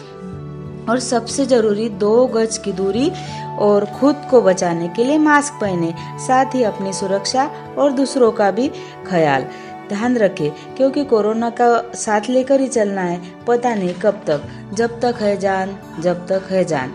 और 0.89 0.99
सबसे 0.99 1.47
ज़रूरी 1.47 1.89
दो 1.89 2.27
गज 2.27 2.59
की 2.59 2.73
दूरी 2.73 3.13
और 3.59 3.85
खुद 3.85 4.23
को 4.31 4.43
बचाने 4.43 4.89
के 4.89 5.05
लिए 5.05 5.19
मास्क 5.19 5.55
पहने, 5.55 5.95
साथ 6.19 6.55
ही 6.55 6.63
अपनी 6.63 6.93
सुरक्षा 6.93 7.51
और 7.79 7.93
दूसरों 7.93 8.33
का 8.33 8.51
भी 8.51 8.69
ख्याल। 9.11 9.47
ध्यान 9.89 10.17
रखें, 10.17 10.51
क्योंकि 10.51 11.05
कोरोना 11.05 11.51
का 11.51 11.93
साथ 11.95 12.21
लेकर 12.29 12.61
ही 12.61 12.69
चलना 12.69 13.01
है, 13.01 13.21
पता 13.49 13.75
नहीं 13.75 13.95
कब 13.95 14.23
तक, 14.27 14.43
जब 14.75 15.01
तक 15.01 15.15
है 15.21 15.37
जान, 15.37 15.77
जब 16.01 16.27
तक 16.27 16.43
है 16.51 16.65
जान। 16.65 16.95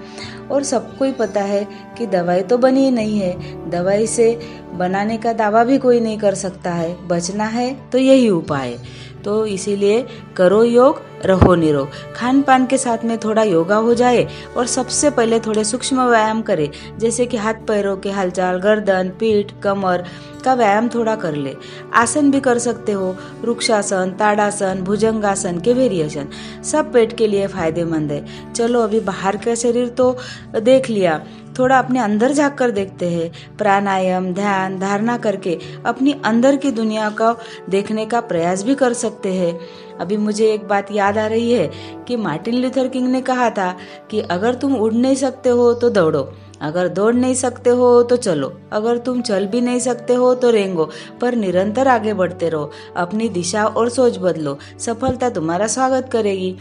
और 0.51 0.63
सबको 0.63 1.05
ही 1.05 1.11
पता 1.11 1.41
है 1.41 1.67
कि 1.97 2.05
दवाई 2.05 2.41
तो 2.41 2.57
बनी 2.57 2.85
ही 2.85 2.91
नहीं 2.91 3.19
है, 3.19 3.33
दवाई 3.69 4.07
से 4.07 4.39
बनाने 4.73 5.17
का 5.17 5.33
दावा 5.33 5.63
भी 5.63 5.77
कोई 5.77 5.99
नहीं 5.99 6.17
कर 6.17 6.35
सकता 6.35 6.71
है, 6.71 7.07
बचना 7.07 7.43
है 7.43 7.89
तो 7.89 7.97
यही 7.97 8.29
उपाय। 8.29 8.69
है 8.69 8.77
तो 9.25 9.45
इसीलिए 9.47 10.05
करो 10.37 10.63
योग, 10.63 11.01
रहो 11.25 11.55
निरोग। 11.55 11.89
खान 12.15 12.41
पान 12.41 12.65
के 12.65 12.77
साथ 12.77 13.03
में 13.05 13.17
थोड़ा 13.17 13.43
योगा 13.43 13.75
हो 13.77 13.93
जाए 13.93 14.27
और 14.57 14.67
सबसे 14.67 15.09
पहले 15.09 15.39
थोड़े 15.39 15.63
सूक्ष्म 15.63 16.07
व्यायाम 16.09 16.41
करें, 16.41 16.69
जैसे 16.99 17.25
कि 17.25 17.37
हाथ 17.37 17.65
पैरों 17.67 17.95
के 17.97 18.11
हलचाल, 18.11 18.59
गर्दन, 18.59 19.09
पीठ, 19.19 19.51
कमर 19.63 20.03
का 20.45 20.53
व्यायाम 20.53 20.87
थोड़ा 20.89 21.15
कर 21.15 21.35
ले। 21.35 21.55
आसन 21.93 22.31
भी 22.31 22.39
कर 22.39 22.59
सकते 22.59 22.91
हो 22.91 23.15
वृक्षासन 23.41 24.15
ताड़ासन, 24.19 24.81
भुजंगासन 24.81 25.59
के 25.59 25.73
वेरिएशन 25.73 26.27
सब 26.63 26.91
पेट 26.93 27.17
के 27.17 27.27
लिए 27.27 27.47
फ़ायदेमंद 27.47 28.11
है। 28.11 28.53
चलो 28.53 28.81
अभी 28.81 28.99
बाहर 29.01 29.37
का 29.37 29.55
शरीर 29.55 29.87
तो 29.89 30.15
देख 30.55 30.89
लिया। 30.89 31.21
थोड़ा 31.59 31.79
अपने 31.79 31.99
अंदर 31.99 32.33
झाँक 32.33 32.53
कर 32.53 32.71
देखते 32.71 33.09
हैं। 33.09 33.31
प्राणायाम, 33.57 34.33
ध्यान, 34.33 34.79
धारणा 34.79 35.17
करके 35.17 35.57
अपनी 35.85 36.15
अंदर 36.25 36.55
की 36.55 36.71
दुनिया 36.71 37.09
का 37.11 37.35
देखने 37.69 38.05
का 38.05 38.21
प्रयास 38.21 38.63
भी 38.63 38.75
कर 38.75 38.93
सकते 38.95 39.33
हैं। 39.33 39.59
अभी 39.99 40.17
मुझे 40.17 40.51
एक 40.53 40.67
बात 40.67 40.91
याद 40.91 41.17
आ 41.17 41.25
रही 41.27 41.51
है 41.51 41.69
कि 42.07 42.15
मार्टिन 42.15 42.55
लूथर 42.55 42.87
किंग 42.87 43.07
ने 43.07 43.21
कहा 43.21 43.49
था 43.49 43.75
कि 44.11 44.19
अगर 44.21 44.55
तुम 44.55 44.75
उड़ 44.75 44.93
नहीं 44.93 45.15
सकते 45.15 45.49
हो 45.49 45.73
तो 45.73 45.89
दौड़ो, 45.89 46.31
अगर 46.61 46.87
दौड़ 46.87 47.13
नहीं 47.15 47.33
सकते 47.33 47.69
हो 47.69 48.01
तो 48.03 48.15
चलो, 48.17 48.51
अगर 48.73 48.97
तुम 48.97 49.21
चल 49.21 49.45
भी 49.47 49.61
नहीं 49.61 49.79
सकते 49.79 50.13
हो 50.13 50.33
तो 50.35 50.49
रेंगो, 50.49 50.89
पर 51.21 51.35
निरंतर 51.35 51.87
आगे 51.87 52.13
बढ़ते 52.13 52.49
रहो, 52.49 52.71
अपनी 52.97 53.29
दिशा 53.29 53.65
और 53.65 53.89
सोच 53.89 54.17
बदलो, 54.17 54.57
सफलता 54.79 55.29
तुम्हारा 55.29 55.67
स्वागत 55.67 56.09
करेगी। 56.11 56.55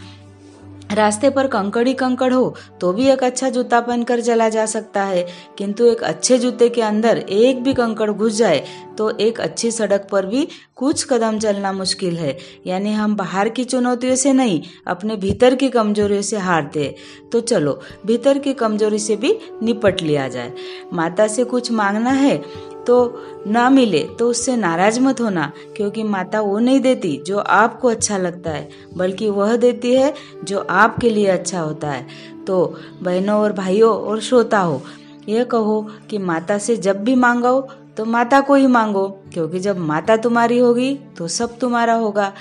रास्ते 0.89 1.29
पर 1.29 1.47
कंकड़ 1.47 1.91
कंकड़ 1.93 2.33
हो 2.33 2.55
तो 2.81 2.91
भी 2.93 3.07
एक 3.07 3.23
अच्छा 3.23 3.49
जूता 3.49 3.79
पहनकर 3.81 4.21
चला 4.21 4.47
जा 4.49 4.65
सकता 4.65 5.03
है। 5.03 5.25
किंतु 5.57 5.85
एक 5.85 6.03
अच्छे 6.03 6.37
जूते 6.37 6.69
के 6.69 6.81
अंदर 6.81 7.17
एक 7.17 7.63
भी 7.63 7.73
कंकड़ 7.73 8.09
घुस 8.11 8.33
जाए 8.33 8.63
तो 8.97 9.09
एक 9.17 9.39
अच्छी 9.41 9.71
सड़क 9.71 10.07
पर 10.11 10.25
भी 10.25 10.47
कुछ 10.75 11.03
कदम 11.09 11.37
चलना 11.39 11.71
मुश्किल 11.73 12.17
है। 12.17 12.37
यानी 12.67 12.93
हम 12.93 13.15
बाहर 13.15 13.49
की 13.49 13.63
चुनौतियों 13.63 14.15
से 14.15 14.33
नहीं, 14.33 14.61
अपने 14.87 15.15
भीतर 15.15 15.55
की 15.55 15.69
कमजोरियों 15.69 16.21
से 16.21 16.37
हारते 16.37 16.95
तो 17.31 17.39
चलो, 17.41 17.79
भीतर 18.05 18.37
की 18.37 18.53
कमज़ोरी 18.53 18.99
से 18.99 19.15
भी 19.15 19.37
निपट 19.63 20.01
लिया 20.01 20.27
जाए। 20.27 20.53
माता 20.93 21.27
से 21.27 21.43
कुछ 21.43 21.71
मांगना 21.71 22.11
है? 22.11 22.41
तो 22.87 23.23
ना 23.47 23.69
मिले 23.69 23.99
तो 24.19 24.29
उससे 24.29 24.55
नाराज़ 24.55 24.99
मत 24.99 25.21
होना, 25.21 25.51
क्योंकि 25.77 26.03
माता 26.03 26.41
वो 26.41 26.59
नहीं 26.59 26.79
देती 26.79 27.15
जो 27.27 27.39
आपको 27.39 27.87
अच्छा 27.87 28.17
लगता 28.17 28.51
है, 28.51 28.69
बल्कि 28.97 29.29
वह 29.29 29.55
देती 29.57 29.93
है 29.93 30.13
जो 30.43 30.59
आपके 30.59 31.09
लिए 31.09 31.27
अच्छा 31.27 31.59
होता 31.59 31.91
है। 31.91 32.07
तो 32.47 32.63
बहनों 33.01 33.39
और 33.39 33.53
भाइयों 33.53 33.93
और 33.93 34.19
श्रोता 34.21 34.59
हो 34.59 34.81
यह 35.29 35.43
कहो 35.43 35.81
कि 36.09 36.17
माता 36.19 36.57
से 36.57 36.75
जब 36.77 37.03
भी 37.03 37.15
मांगो 37.17 37.59
तो 37.97 38.05
माता 38.05 38.39
को 38.41 38.55
ही 38.55 38.67
मांगो, 38.67 39.07
क्योंकि 39.33 39.59
जब 39.59 39.77
माता 39.77 40.15
तुम्हारी 40.17 40.57
होगी 40.59 40.93
तो 41.17 41.27
सब 41.29 41.57
तुम्हारा 41.59 41.93
होगा। 41.93 42.31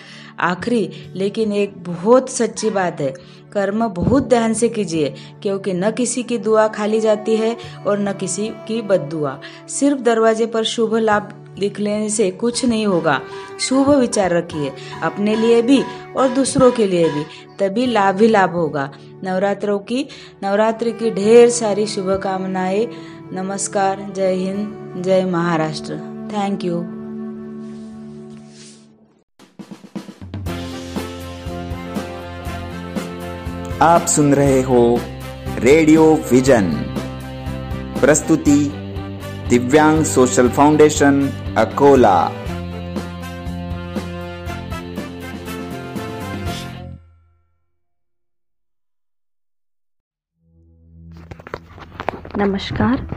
आखिरी, 0.41 0.91
लेकिन 1.15 1.53
एक 1.53 1.73
बहुत 1.85 2.29
सच्ची 2.31 2.71
बात 2.71 3.01
है 3.01 3.13
कर्म 3.53 3.87
बहुत 3.89 4.23
ध्यान 4.23 4.55
से 4.55 4.69
कीजिए, 4.69 5.15
क्योंकि 5.43 5.73
न 5.73 5.91
किसी 5.91 6.23
की 6.23 6.39
दुआ 6.39 6.67
खाली 6.69 7.01
जाती 7.01 7.37
है 7.37 7.57
और 7.87 7.99
न 7.99 8.13
किसी 8.13 8.49
की 8.69 8.81
बद 8.83 9.01
दुआ 9.01 9.39
सिर्फ़ 9.69 10.01
दरवाजे 10.01 10.47
पर 10.47 10.65
शुभ 10.65 10.95
लाभ 10.95 11.35
लिख 11.59 11.79
लेने 11.81 12.09
से 12.09 12.31
कुछ 12.31 12.65
नहीं 12.65 12.87
होगा। 12.87 13.21
शुभ 13.61 13.91
विचार 13.91 14.31
रखिए, 14.31 14.73
अपने 15.03 15.35
लिए 15.37 15.63
भी 15.63 15.83
और 16.17 16.29
दूसरों 16.29 16.71
के 16.73 16.87
लिए 16.87 17.09
भी, 17.09 17.25
तभी 17.61 17.87
लाभ 17.87 18.21
ही 18.21 18.29
लाभ 18.29 18.51
होगा। 18.51 18.91
नवरात्रों 19.25 19.79
की, 19.79 20.07
नवरात्रि 20.43 20.93
की 20.93 21.11
ढेर 21.11 21.49
सारी 21.51 21.87
शुभकामनाएँ। 21.87 22.87
नमस्कार, 23.33 24.07
जय 24.17 24.35
हिंद, 24.35 25.03
जय 25.03 25.25
महाराष्ट्र। 25.25 25.97
थैंक 26.33 26.65
यू 26.65 26.98
आप 33.83 34.01
सुन 34.01 34.35
रहे 34.35 34.63
हो 34.63 35.01
रेडियो 35.59 36.15
विजन। 36.33 36.73
प्रस्तुति 38.01 38.71
दिव्यांग 39.49 40.05
सोशल 40.05 40.49
फाउंडेशन, 40.49 41.29
अकोला। 41.59 42.29
नमस्कार, 52.39 53.09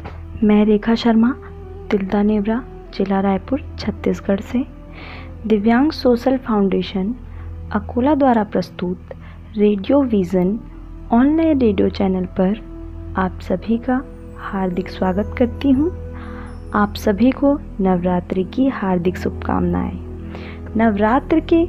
मैं 0.44 0.66
रेखा 0.66 0.96
शर्मा, 0.96 1.32
तिलदा 1.92 2.24
नेवरा, 2.24 2.64
जिला 2.94 3.22
रायपुर, 3.22 3.76
छत्तीसगढ़ 3.80 4.40
से। 4.40 4.66
दिव्यांग 5.48 5.92
सोशल 5.92 6.38
फाउंडेशन, 6.38 7.14
अकोला 7.72 8.16
द्वारा 8.16 8.44
प्रस्तुत 8.44 9.10
radio 9.58 10.02
vision 10.02 10.60
online 11.12 11.60
radio 11.60 11.90
channel 11.90 12.26
पर 12.26 12.60
आप 13.18 13.40
सभी 13.42 13.78
का 13.78 14.04
हार्दिक 14.38 14.90
स्वागत 14.90 15.36
करती 15.38 15.72
हूँ। 15.72 15.90
आप 16.74 16.94
सभी 16.94 17.32
को 17.32 17.60
नवरात्रि 17.82 18.44
की 18.44 18.68
हार्दिक 18.68 19.18
शुभकामनाएँ। 19.18 20.00
नवरात्र 20.78 21.40
के 21.54 21.62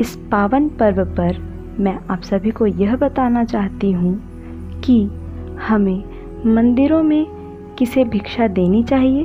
इस 0.00 0.16
पावन 0.32 0.68
पर्व 0.68 1.04
पर 1.04 1.38
मैं 1.80 1.98
आप 2.10 2.22
सभी 2.22 2.50
को 2.50 2.66
यह 2.66 2.96
बताना 2.96 3.44
चाहती 3.44 3.92
हूँ 3.92 4.20
कि 4.80 5.02
हमें 5.68 6.04
मंदिरों 6.54 7.02
में 7.02 7.26
किसे 7.78 8.04
भिक्षा 8.04 8.48
देनी 8.48 8.84
चाहिए 8.84 9.24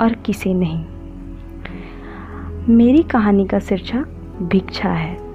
और 0.00 0.12
किसे 0.26 0.54
नहीं। 0.54 0.84
मेरी 2.76 3.02
कहानी 3.02 3.46
का 3.46 3.58
शीर्षक 3.58 4.38
भिक्षा 4.42 4.88
है। 4.88 5.26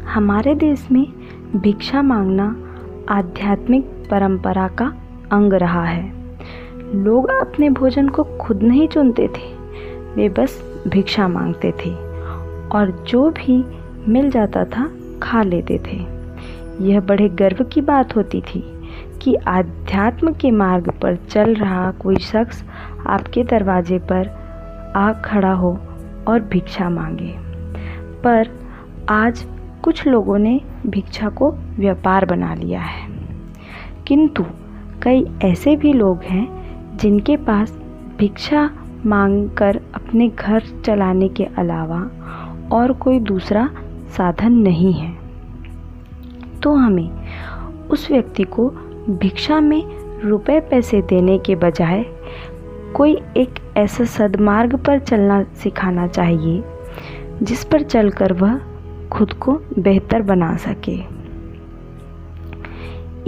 हमारे 0.00 0.54
देश 0.54 0.88
में 0.92 1.19
भिक्षा 1.56 2.02
मांगना 2.02 2.56
आध्यात्मिक 3.08 3.84
परंपरा 4.10 4.68
का 4.68 4.92
अंग 5.32 5.52
रहा 5.52 5.84
है। 5.84 6.12
लोग 6.94 7.30
अपने 7.30 7.70
भोजन 7.70 8.08
को 8.08 8.24
खुद 8.24 8.62
नहीं 8.62 8.88
चुनते 8.88 9.28
थे, 9.28 9.54
वे 10.14 10.28
बस 10.28 10.82
भिक्षा 10.88 11.28
मांगते 11.28 11.70
थे 11.70 11.90
और 12.68 13.04
जो 13.08 13.30
भी 13.30 13.64
मिल 14.08 14.30
जाता 14.30 14.64
था 14.64 14.90
खा 15.22 15.42
लेते 15.42 15.78
थे। 15.78 15.96
यह 16.84 17.00
बड़े 17.00 17.28
गर्व 17.28 17.64
की 17.64 17.80
बात 17.80 18.16
होती 18.16 18.40
थी 18.40 18.88
कि 19.22 19.34
आध्यात्म 19.34 20.32
के 20.32 20.50
मार्ग 20.50 20.92
पर 21.02 21.16
चल 21.16 21.54
रहा 21.54 21.90
कोई 21.90 22.16
शख्स 22.16 22.64
आपके 23.06 23.44
दरवाजे 23.44 23.98
पर 23.98 24.28
आ 24.96 25.12
खड़ा 25.12 25.52
हो 25.52 25.78
और 26.28 26.40
भिक्षा 26.40 26.90
मांगे। 26.90 27.34
पर 28.24 28.48
आज 29.08 29.46
कुछ 29.82 30.06
लोगों 30.06 30.38
ने 30.38 30.60
भिक्षा 30.86 31.28
को 31.28 31.50
व्यापार 31.52 32.24
बना 32.24 32.54
लिया 32.54 32.80
है। 32.80 33.08
किंतु 34.06 34.44
कई 35.02 35.26
ऐसे 35.44 35.76
भी 35.76 35.92
लोग 35.92 36.22
हैं 36.22 36.60
जिनके 36.96 37.36
पास 37.36 37.78
भिक्षा 38.18 38.70
मांगकर 39.06 39.80
अपने 39.94 40.28
घर 40.28 40.62
चलाने 40.84 41.28
के 41.28 41.44
अलावा 41.44 42.10
और 42.72 42.92
कोई 42.92 43.18
दूसरा 43.18 43.70
साधन 44.16 44.52
नहीं 44.52 44.92
है। 44.92 45.14
तो 46.62 46.74
हमें 46.74 47.10
उस 47.90 48.10
व्यक्ति 48.10 48.42
को 48.42 48.68
भिक्षा 49.10 49.60
में 49.60 49.84
रुपए 50.20 50.60
पैसे 50.60 51.02
देने 51.02 51.38
के 51.38 51.54
बजाय 51.54 52.04
कोई 52.96 53.12
एक 53.36 53.54
ऐसा 53.76 54.04
सदमार्ग 54.04 54.76
पर 54.76 54.98
चलना 54.98 55.42
सिखाना 55.42 56.06
चाहिए, 56.06 56.64
जिस 57.42 57.64
पर 57.64 57.82
चलकर 57.82 58.32
वह 58.32 58.60
खुद 59.12 59.32
को 59.32 59.60
बेहतर 59.78 60.22
बना 60.22 60.56
सके। 60.56 61.20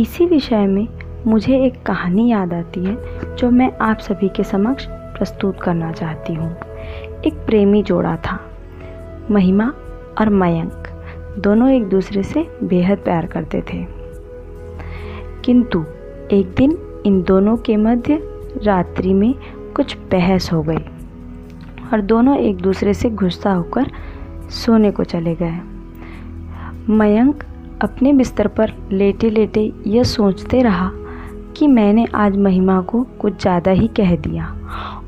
इसी 0.02 0.26
विषय 0.26 0.66
में 0.66 0.88
मुझे 1.26 1.64
एक 1.64 1.82
कहानी 1.82 2.30
याद 2.30 2.52
आती 2.52 2.84
है, 2.84 2.96
जो 3.36 3.50
मैं 3.50 3.72
आप 3.80 3.98
सभी 3.98 4.28
के 4.28 4.44
समक्ष 4.44 4.86
प्रस्तुत 4.90 5.60
करना 5.60 5.92
चाहती 5.92 6.34
हूँ। 6.34 6.56
एक 7.26 7.34
प्रेमी 7.46 7.82
जोड़ा 7.82 8.16
था, 8.16 8.40
महिमा 9.30 9.72
और 10.20 10.28
मयंक। 10.28 10.88
दोनों 11.38 11.70
एक 11.70 11.84
दूसरे 11.88 12.22
से 12.22 12.58
बेहद 12.62 12.98
प्यार 12.98 13.26
करते 13.26 13.60
थे। 13.60 13.86
किंतु 15.44 15.84
एक 16.32 16.54
दिन 16.56 16.78
इन 17.06 17.22
दोनों 17.22 17.56
के 17.56 17.76
मध्य 17.76 18.22
रात्रि 18.62 19.14
में 19.14 19.34
कुछ 19.76 19.96
बहस 19.96 20.52
हो 20.52 20.62
गई 20.62 20.84
और 21.92 22.00
दोनों 22.00 22.36
एक 22.36 22.56
दूसरे 22.56 22.94
से 22.94 23.10
गुस्सा 23.10 23.52
होकर 23.52 23.90
सोने 24.50 24.90
को 24.90 25.04
चले 25.04 25.34
गए। 25.34 25.71
मयंक 26.90 27.44
अपने 27.82 28.12
बिस्तर 28.12 28.46
पर 28.48 28.72
लेटे 28.92 29.30
लेटे 29.30 29.72
यह 29.86 30.02
सोचते 30.02 30.62
रहा 30.62 30.90
कि 31.56 31.66
मैंने 31.66 32.06
आज 32.14 32.36
महिमा 32.36 32.80
को 32.80 33.02
कुछ 33.02 33.40
ज़्यादा 33.42 33.70
ही 33.70 33.88
कह 33.88 34.16
दिया 34.16 34.46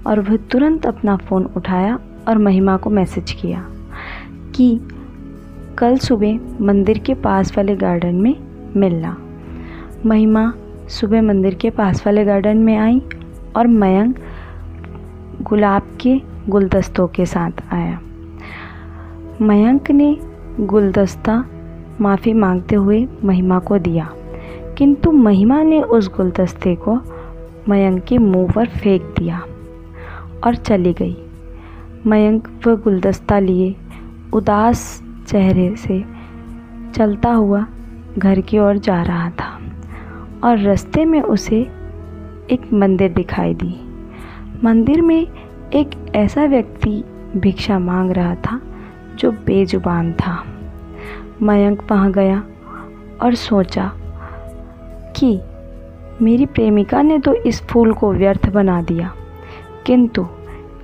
और 0.07 0.21
वह 0.21 0.37
तुरंत 0.37 0.87
अपना 0.87 1.17
फ़ोन 1.17 1.45
उठाया 1.57 1.99
और 2.29 2.39
महिमा 2.39 2.77
को 2.77 2.91
मैसेज 2.91 3.33
किया 3.33 3.65
कि 4.55 4.81
कल 5.79 5.97
सुबह 5.99 6.39
मंदिर 6.61 6.99
के 6.99 7.15
पास 7.15 7.57
वाले 7.57 7.77
गार्डन 7.77 8.15
में 8.15 8.35
मिलना। 8.77 9.17
महिमा 10.07 10.53
सुबह 10.89 11.23
मंदिर 11.23 11.55
के 11.55 11.71
पास 11.71 12.07
वाले 12.07 12.25
गार्डन 12.25 12.57
में 12.57 12.77
आई 12.77 13.03
और 13.57 13.67
मयंक 13.67 14.19
गुलाब 15.43 15.83
के 16.01 16.21
गुलदस्तों 16.49 17.09
के 17.09 17.27
साथ 17.27 17.51
आया। 17.73 17.99
मयंक 19.43 19.91
ने 19.91 20.17
गुलदस्ता 20.61 21.45
माफ़ी 22.01 22.33
मांगते 22.33 22.77
हुए 22.77 23.09
महिमा 23.25 23.59
को 23.59 23.79
दिया। 23.79 24.13
किंतु 24.79 25.13
महिमा 25.13 25.63
ने 25.63 25.83
उस 25.83 26.15
गुलदस्ते 26.17 26.75
को 26.75 27.01
मयंक 27.69 28.05
के 28.05 28.19
मुँह 28.19 28.53
पर 28.53 28.67
फेंक 28.67 29.15
दिया 29.19 29.45
और 30.45 30.55
चली 30.55 30.93
गई। 30.93 31.17
मयंक 32.07 32.49
वह 32.67 32.75
गुलदस्ता 32.75 33.39
लिए, 33.39 33.77
उदास 34.33 35.03
चेहरे 35.27 35.77
से 35.77 36.05
चलता 36.95 37.33
हुआ 37.33 37.67
घर 38.19 38.41
की 38.41 38.59
ओर 38.59 38.77
जा 38.77 39.03
रहा 39.03 39.31
था 39.31 39.61
और 40.45 40.59
रास्ते 40.59 41.05
में 41.05 41.23
उसे 41.23 41.61
एक 42.51 42.61
मंदिर 42.73 43.13
दिखाई 43.13 43.55
दी। 43.55 43.81
मंदिर 44.65 45.03
में 45.03 45.27
एक 45.75 45.91
ऐसा 46.15 46.45
व्यक्ति 46.45 47.05
भिक्षा 47.37 47.79
मांग 47.79 48.11
रहा 48.11 48.35
था 48.35 48.61
जो 49.19 49.31
बेजुबान 49.31 50.13
था। 50.13 50.45
मयंक 51.43 51.83
वहाँ 51.91 52.11
गया 52.13 52.43
और 53.23 53.35
सोचा 53.35 53.91
कि 55.17 55.39
मेरी 56.23 56.47
प्रेमिका 56.47 57.03
ने 57.03 57.19
तो 57.19 57.35
इस 57.37 57.63
फूल 57.63 57.93
को 57.93 58.13
व्यर्थ 58.13 58.49
बना 58.51 58.81
दिया, 58.83 59.13
किंतु 59.87 60.27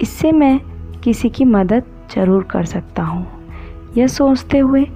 इससे 0.03 0.33
मैं 0.33 0.59
किसी 1.05 1.29
की 1.31 1.45
मदद 1.47 1.85
ज़रूर 2.15 2.43
कर 2.43 2.65
सकता 2.65 3.03
हूँ। 3.03 3.27
यह 3.97 4.07
सोचते 4.07 4.59
हुए 4.59 4.87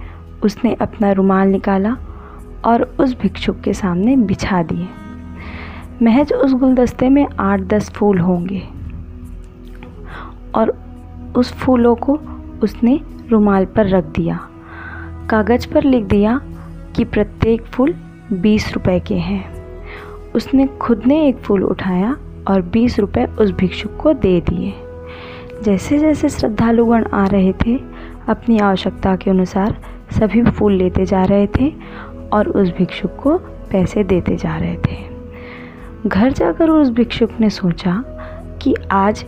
उसने 0.45 0.75
अपना 0.81 1.11
रुमाल 1.13 1.49
निकाला 1.49 1.97
और 2.65 2.83
उस 3.01 3.17
भिक्षुक 3.21 3.61
के 3.61 3.73
सामने 3.75 4.17
बिछा 4.19 4.63
दिए। 4.63 4.89
महज 6.03 6.33
उस 6.33 6.55
गुलदस्ते 6.55 7.09
में 7.09 7.27
आठ 7.41 7.61
दस 7.69 7.91
फूल 7.91 8.19
होंगे 8.19 8.63
और 10.55 10.77
उस 11.37 11.53
फूलों 11.55 11.95
को 11.97 12.19
उसने 12.63 13.01
रुमाल 13.31 13.65
पर 13.67 13.89
रख 13.89 14.05
दिया। 14.17 14.39
कागज़ 15.31 15.69
पर 15.69 15.85
लिख 15.85 16.05
दिया 16.05 16.41
कि 16.97 17.05
प्रत्येक 17.05 17.63
फूल 17.63 17.95
बीस 18.33 18.73
रुपए 18.75 19.01
के 19.01 19.15
हैं। 19.15 19.45
उसने 20.35 20.67
खुद 20.67 21.03
ने 21.07 21.29
एक 21.29 21.37
फूल 21.37 21.65
उठाया 21.65 22.17
और 22.49 22.63
बीस 22.63 22.99
रुपए 22.99 23.25
उस 23.25 23.51
भिक्षुक 23.51 23.97
को 23.97 24.13
दे 24.13 24.41
दिए। 24.41 24.75
जैसे 25.63 25.99
जैसे 25.99 26.29
श्रद्धालुगण 26.29 27.05
आ 27.05 27.27
रहे 27.27 27.53
थे, 27.53 27.77
अपनी 28.29 28.59
आवश्यकता 28.59 29.17
के 29.17 29.31
अनुसार 29.31 29.77
सभी 30.11 30.43
फूल 30.43 30.73
लेते 30.73 31.05
जा 31.05 31.25
रहे 31.25 31.47
थे 31.47 31.73
और 32.33 32.49
उस 32.49 32.69
भिक्षुक 32.79 33.17
को 33.17 33.39
पैसे 33.73 34.05
देते 34.05 34.37
जा 34.37 34.57
रहे 34.57 34.77
थे। 34.77 34.97
घर 36.07 36.33
जाकर 36.33 36.69
उस 36.69 36.91
भिक्षुक 36.91 37.31
ने 37.41 37.51
सोचा 37.51 38.05
कि 38.63 38.75
आज 38.91 39.25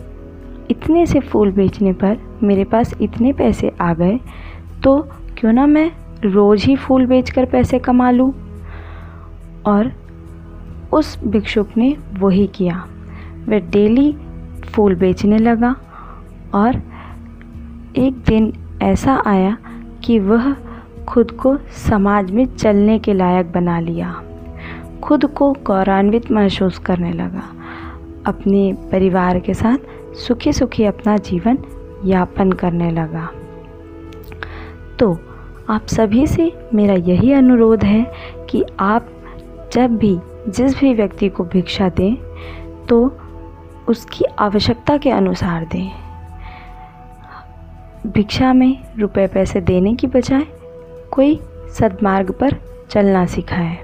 इतने 0.71 1.05
से 1.05 1.19
फूल 1.19 1.51
बेचने 1.51 1.93
पर 1.93 2.17
मेरे 2.43 2.63
पास 2.63 2.93
इतने 3.01 3.33
पैसे 3.33 3.71
आ 3.81 3.93
गए 3.93 4.19
तो 4.83 5.09
क्यों 5.37 5.53
ना 5.53 5.65
मैं 5.65 5.91
रोज़ 6.25 6.65
ही 6.65 6.75
फूल 6.75 7.05
बेचकर 7.05 7.45
पैसे 7.45 7.79
कमा 7.79 8.11
लूँ? 8.11 8.33
और 9.65 9.91
उस 10.91 11.23
भिक्षुक 11.23 11.69
ने 11.77 11.97
वही 12.19 12.47
किया। 12.47 12.87
वह 13.49 13.59
डेली 13.59 14.17
फूल 14.73 14.95
बेचने 14.95 15.37
लगा 15.37 15.75
और 16.53 16.81
एक 17.97 18.13
दिन 18.27 18.53
ऐसा 18.81 19.23
आया 19.25 19.57
कि 20.03 20.19
वह 20.19 20.55
खुद 21.07 21.31
को 21.31 21.57
समाज 21.57 22.31
में 22.31 22.45
चलने 22.45 22.99
के 22.99 23.13
लायक 23.13 23.51
बना 23.51 23.79
लिया। 23.79 24.23
खुद 25.03 25.25
को 25.25 25.53
गौरवान्वित 25.53 26.31
महसूस 26.31 26.79
करने 26.79 27.11
लगा। 27.11 27.43
अपने 28.25 28.77
परिवार 28.91 29.39
के 29.39 29.53
साथ 29.53 29.77
सुखी 30.15 30.53
सुखी 30.53 30.83
अपना 30.83 31.17
जीवन 31.17 31.57
यापन 32.05 32.51
करने 32.51 32.91
लगा। 32.91 33.29
तो 34.99 35.19
आप 35.69 35.87
सभी 35.87 36.25
से 36.27 36.51
मेरा 36.73 36.93
यही 36.93 37.31
अनुरोध 37.33 37.83
है 37.83 38.05
कि 38.49 38.63
आप 38.79 39.07
जब 39.73 39.95
भी, 39.97 40.17
जिस 40.47 40.79
भी 40.79 40.93
व्यक्ति 40.93 41.29
को 41.29 41.43
भिक्षा 41.43 41.89
दें 41.89 42.15
तो 42.85 42.99
उसकी 43.89 44.25
आवश्यकता 44.39 44.97
के 44.97 45.09
अनुसार 45.09 45.65
दें। 45.65 45.91
भिक्षा 48.07 48.53
में 48.53 48.77
रुपए 48.99 49.27
पैसे 49.27 49.61
देने 49.61 49.93
की 49.95 50.07
बजाय 50.07 50.45
कोई 51.11 51.39
सदमार्ग 51.69 52.31
पर 52.31 52.55
चलना 52.89 53.25
सिखाए। 53.25 53.75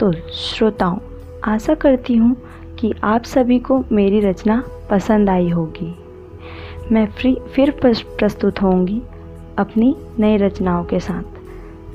तो 0.00 0.12
श्रोताओं, 0.12 0.98
आशा 1.44 1.74
करती 1.74 2.16
हूँ 2.16 2.36
कि 2.78 2.94
आप 3.04 3.24
सभी 3.24 3.58
को 3.58 3.84
मेरी 3.92 4.20
रचना 4.20 4.62
पसंद 4.90 5.30
आई 5.30 5.48
होगी। 5.48 5.94
मैं 6.92 7.06
फ्री, 7.06 7.36
फिर 7.54 7.70
प्रस्तुत 7.82 8.62
होंगी। 8.62 9.02
अपनी 9.58 9.96
नई 10.18 10.36
रचनाओं 10.36 10.84
के 10.84 11.00
साथ। 11.00 11.22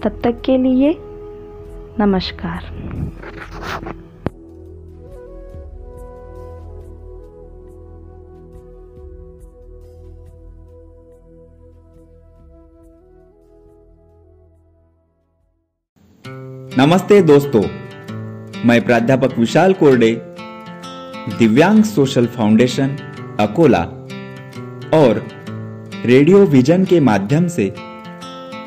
तब 0.03 0.21
तक 0.23 0.41
के 0.41 0.57
लिए 0.57 0.95
नमस्कार। 1.99 2.63
नमस्ते 16.77 17.21
दोस्तों, 17.21 17.61
मैं 18.67 18.85
प्राध्यापक 18.85 19.37
विशाल 19.39 19.73
कोरडे, 19.73 20.11
दिव्यांग 21.39 21.83
सोशल 21.83 22.25
फाउंडेशन 22.27 22.95
अकोला, 23.39 23.81
और 24.93 25.40
रेडियो 26.05 26.37
विजन 26.45 26.85
के 26.85 26.99
माध्यम 26.99 27.47
से 27.47 27.67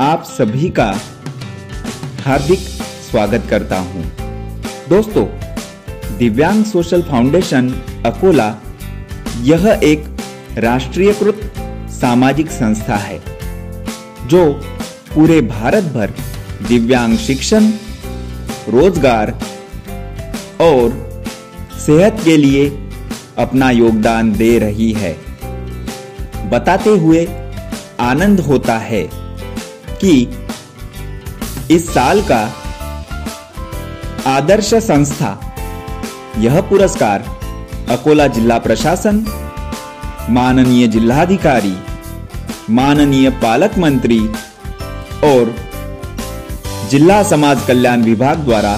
आप 0.01 0.25
सभी 0.27 0.69
का 0.71 0.87
हार्दिक 2.25 2.59
स्वागत 2.59 3.47
करता 3.51 3.79
हूँ। 3.79 4.03
दोस्तों, 4.89 5.25
दिव्यांग 6.19 6.63
सोशल 6.65 7.03
फाउंडेशन 7.03 7.71
अकोला 8.07 8.47
यह 9.43 9.67
एक 9.85 10.05
राष्ट्रीयकृत 10.59 11.41
सामाजिक 11.93 12.51
संस्था 12.51 12.97
है, 12.97 13.19
जो 14.29 14.45
पूरे 15.15 15.41
भारत 15.41 15.93
भर 15.95 16.15
दिव्यांग 16.69 17.17
शिक्षण, 17.17 17.71
रोज़गार 18.69 19.39
और 20.63 20.97
सेहत 21.87 22.25
के 22.25 22.37
लिए 22.37 22.69
अपना 23.39 23.71
योगदान 23.73 24.33
दे 24.33 24.59
रही 24.59 24.93
है। 24.93 25.24
बताते 26.55 26.91
हुए 26.99 27.27
आनंद 28.01 28.41
होता 28.41 28.79
है 28.79 29.03
कि 30.01 30.13
इस 31.71 31.89
साल 31.95 32.23
का 32.31 32.43
आदर्श 34.27 34.73
संस्था, 34.75 35.31
यह 36.39 36.61
पुरस्कार 36.69 37.25
अकोला 37.91 38.27
जिला 38.27 38.59
प्रशासन, 38.59 39.25
माननीय 40.31 40.87
जिलाधिकारी, 40.89 41.77
माननीय 42.71 43.31
पालक 43.43 43.79
मंत्री 43.79 44.21
और 45.25 45.55
जिला 46.91 47.23
समाज 47.23 47.67
कल्याण 47.67 48.03
विभाग 48.03 48.45
द्वारा 48.45 48.77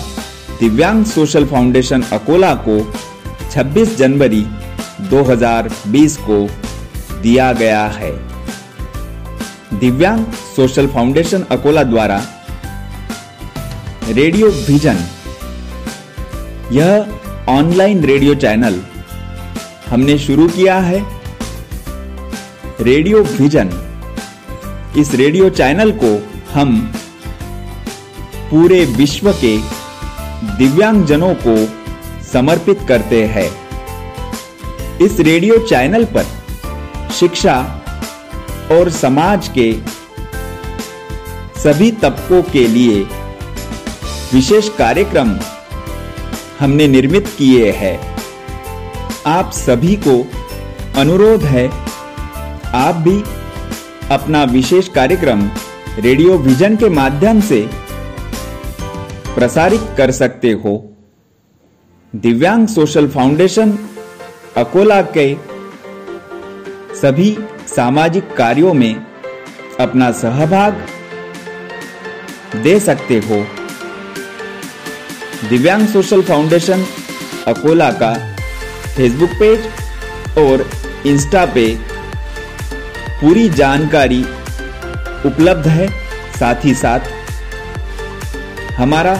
दिव्यांग 0.61 1.05
सोशल 1.05 1.47
फाउंडेशन 1.47 2.03
अकोला 2.13 2.55
को 2.69 2.79
26 3.51 3.97
जनवरी 3.99 4.45
2020 5.11 6.17
को 6.29 6.47
दिया 7.27 7.53
गया 7.53 7.85
है। 7.91 8.11
दिव्यांग 9.79 10.25
सोशल 10.57 10.87
फाउंडेशन 10.87 11.43
अकोला 11.51 11.83
द्वारा 11.83 12.19
रेडियो 14.11 14.49
विजन, 14.69 14.99
यह 16.73 16.91
ऑनलाइन 17.49 18.05
रेडियो 18.05 18.35
चैनल 18.37 18.81
हमने 19.89 20.19
शुरू 20.19 20.47
किया 20.49 20.79
है। 20.81 21.01
रेडियो 22.81 23.23
विजन, 23.33 23.71
इस 24.97 25.15
रेडियो 25.15 25.51
चैनल 25.53 25.91
को 26.03 26.13
हम 26.53 26.79
पूरे 28.51 28.85
विश्व 28.97 29.33
के 29.35 29.57
दिव्यांगजनों 30.59 31.35
को 31.47 31.57
समर्पित 32.33 32.87
करते 32.89 33.25
हैं। 33.27 33.51
इस 35.01 35.21
रेडियो 35.21 35.59
चैनल 35.67 36.05
पर 36.15 36.36
शिक्षा 37.11 37.83
और 38.73 38.91
समाज 38.91 39.49
के 39.59 39.73
सभी 41.61 41.91
तबकों 41.93 42.43
के 42.43 42.67
लिए 42.69 43.03
विशेष 44.33 44.69
कार्यक्रम 44.69 45.39
हमने 46.61 46.89
निर्मित 46.89 47.27
किए 47.39 47.71
हैं। 47.73 47.99
आप 49.27 49.51
सभी 49.51 49.97
को 49.97 50.17
अनुरोध 51.01 51.43
है, 51.43 51.67
आप 52.75 52.95
भी 52.95 53.23
अपना 54.11 54.45
विशेष 54.45 54.89
कार्यक्रम 54.89 55.51
रेडियो 55.99 56.39
विजन 56.39 56.77
के 56.77 56.89
माध्यम 56.89 57.41
से 57.41 57.61
प्रसारित 59.35 59.81
कर 59.97 60.11
सकते 60.11 60.53
हो। 60.53 60.93
दिव्यांग 62.17 62.67
सोशल 62.69 63.09
फाउंडेशन 63.09 63.79
अकोला 64.57 65.03
के 65.03 65.56
सभी 66.97 67.37
सामाजिक 67.69 68.33
कार्यों 68.37 68.73
में 68.75 68.95
अपना 69.81 70.11
सहभाग 70.13 70.87
दे 72.63 72.79
सकते 72.81 73.19
हो। 73.27 73.45
दिव्यांग 75.49 75.87
सोशल 75.89 76.23
फाउंडेशन 76.23 76.85
अकोला 77.49 77.91
का 78.03 78.13
फेसबुक 78.97 79.31
पेज 79.41 79.69
और 80.39 80.67
इंस्टा 81.07 81.45
पे 81.55 81.67
पूरी 83.21 83.49
जानकारी 83.51 84.23
उपलब्ध 85.27 85.67
है। 85.69 85.89
साथ 86.39 86.65
ही 86.65 86.75
साथ 86.75 87.01
हमारा 88.79 89.15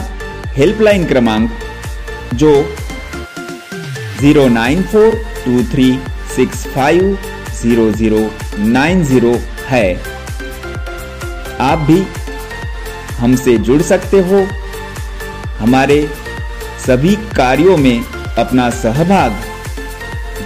हेल्पलाइन 0.57 1.05
क्रमांक 1.05 1.49
जो 2.33 2.51
zero 4.19 4.47
nine 4.49 4.83
four 4.83 5.23
two 5.45 5.63
three 5.71 5.89
six 6.35 6.67
five 6.67 7.17
zero 7.61 7.91
zero 7.91 8.19
nine 8.57 9.03
zero 9.03 9.33
है। 9.67 9.85
आप 11.61 11.79
भी 11.87 12.01
हमसे 13.17 13.57
जुड़ 13.57 13.81
सकते 13.81 14.19
हो। 14.21 14.45
हमारे 15.59 15.99
सभी 16.85 17.15
कार्यों 17.35 17.77
में 17.77 18.03
अपना 18.37 18.69
सहभाग 18.69 19.31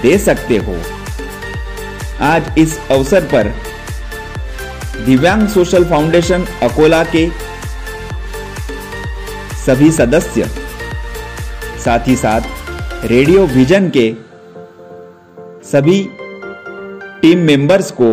दे 0.01 0.17
सकते 0.17 0.57
हो। 0.57 0.75
आज 2.25 2.53
इस 2.57 2.77
अवसर 2.91 3.23
पर 3.33 3.53
दिव्यांग 5.05 5.47
सोशल 5.47 5.83
फाउंडेशन 5.85 6.45
अकोला 6.63 7.03
के 7.15 7.27
सभी 9.57 9.91
सदस्य, 9.91 10.49
साथ 11.85 12.07
ही 12.07 12.15
साथ 12.15 13.05
रेडियो 13.05 13.45
विजन 13.47 13.89
के 13.97 14.11
सभी 15.71 15.99
टीम 17.21 17.39
मेंबर्स 17.39 17.89
को 17.91 18.07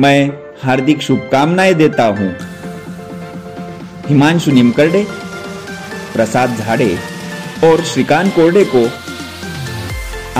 मैं 0.00 0.28
हार्दिक 0.62 1.00
शुभकामनाएँ 1.02 1.72
देता 1.74 2.04
हूँ। 2.08 2.28
हिमांशु 4.06 4.50
निमकरडे, 4.50 5.02
प्रसाद 6.12 6.54
झाड़े 6.56 6.98
और 7.64 7.82
श्रीकांत 7.84 8.34
कोरडे 8.34 8.64
को 8.74 8.84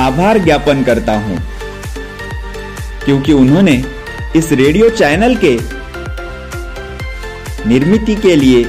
आभार 0.01 0.39
ज्ञापन 0.39 0.85
करता 0.85 1.17
हूँ, 1.17 1.39
क्योंकि 3.05 3.33
उन्होंने 3.33 3.83
इस 4.37 4.53
रेडियो 4.53 4.91
चैनल 4.93 5.37
के 5.45 5.55
निर्मिति 7.69 8.15
के 8.17 8.37
लिए 8.37 8.63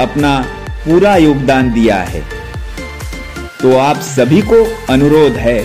अपना 0.00 0.38
पूरा 0.84 1.16
योगदान 1.16 1.72
दिया 1.72 1.96
है। 2.04 2.22
तो 3.60 3.76
आप 3.78 4.00
सभी 4.06 4.40
को 4.44 4.64
अनुरोध 4.92 5.32
है 5.38 5.58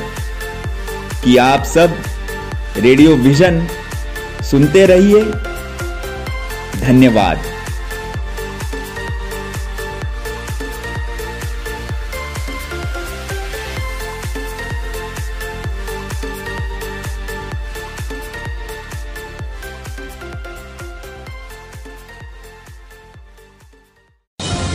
कि 1.24 1.38
आप 1.38 1.64
सब 1.66 1.96
रेडियो 2.78 3.16
विजन 3.16 3.60
सुनते 4.44 4.86
रहिए। 4.86 5.22
धन्यवाद। 6.82 7.38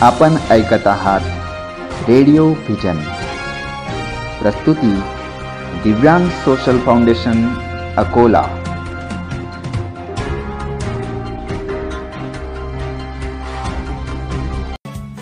आपण 0.02 0.36
ऐकत 0.50 0.86
आहात 0.86 2.08
रेडिओ 2.08 2.46
व्हिजन 2.48 3.00
प्रस्तुती 4.40 4.94
दिव्यांग 5.84 6.28
सोशल 6.44 6.78
फाउंडेशन 6.78 7.48
अकोला. 8.00 8.42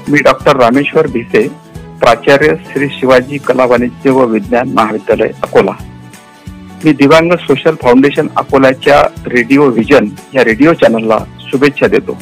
मी 0.09 0.19
डॉक्टर 0.19 0.57
रामेश्वर 0.57 1.07
भिसे 1.07 1.49
प्राचार्य 2.01 2.55
श्री 2.73 2.89
शिवाजी 2.89 3.39
कला 3.39 3.65
वाणिज्य 3.65 4.11
व 4.11 4.25
विज्ञान 4.25 4.69
महाविद्यालय 4.75 5.31
अकोला. 5.43 5.73
मी 6.85 6.93
दिव्यांग 6.93 7.33
सोशल 7.41 7.75
फाउंडेशन 7.83 8.27
अकोल्याच्या 8.37 9.01
रेडिओ 9.27 9.69
व्हिजन 9.71 10.07
या 10.35 10.45
रेडिओ 10.45 10.73
चॅनलला 10.73 11.19
शुभेच्छा 11.41 11.87
देतो. 11.87 12.17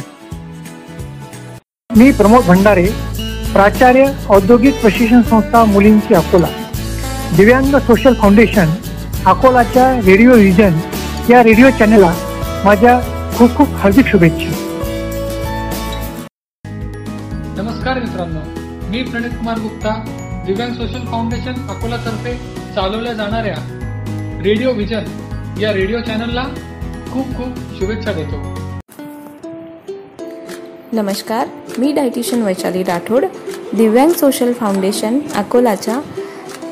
मी 1.90 2.10
प्रमोद 2.12 2.44
भंडारे 2.44 2.86
प्राचार्य 3.52 4.06
औद्योगिक 4.28 4.80
प्रशिक्षण 4.80 5.22
संस्था 5.22 5.64
मुलींची 5.64 6.14
अकोला. 6.14 6.46
दिव्यांग 7.36 7.76
सोशल 7.78 8.14
फाउंडेशन 8.14 8.68
अकोलाच्या 9.26 9.84
रेडिओ 10.06 10.32
व्हिजन 10.32 10.74
या 11.30 11.42
रेडिओ 11.42 11.68
चॅनलला 11.78 12.12
माझ्या 12.64 12.92
खूप 13.36 13.56
खूप 13.56 13.68
हार्दिक 13.76 14.06
शुभेच्छा. 14.06 14.50
नमस्कार 17.56 17.98
मित्रांनो 18.00 18.40
मी 18.90 19.02
प्रणित 19.02 19.30
कुमार 19.30 19.58
गुप्ता 19.60 19.94
दिव्यांग 20.46 20.74
सोशल 20.74 21.06
फाउंडेशन 21.06 21.54
अकोलातर्फे 21.70 22.34
चालवल्या 22.74 23.12
जाणाऱ्या 23.12 23.56
रेडिओ 24.44 24.72
व्हिजन 24.74 25.60
या 25.60 25.72
रेडिओ 25.72 26.00
चॅनलला 26.06 26.44
खूप 27.12 27.36
खूप 27.36 27.58
शुभेच्छा 27.78 28.12
देतो. 28.12 28.42
नमस्कार 30.92 31.48
मी 31.78 31.92
डायटिशियन 31.92 32.42
वैशाली 32.42 32.82
राठोड 32.84 33.24
दिव्यांग 33.74 34.12
सोशल 34.12 34.52
फाउंडेशन 34.52 35.18
अकोलाच्या 35.36 36.00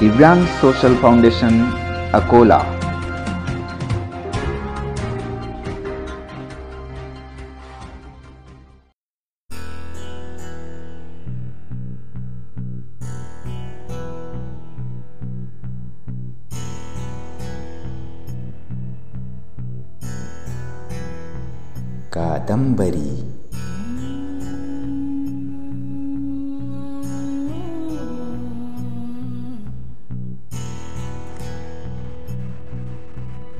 दिव्यांग 0.00 0.44
सोशल 0.60 0.94
फाउंडेशन 0.94 1.62
अकोला 2.14 2.58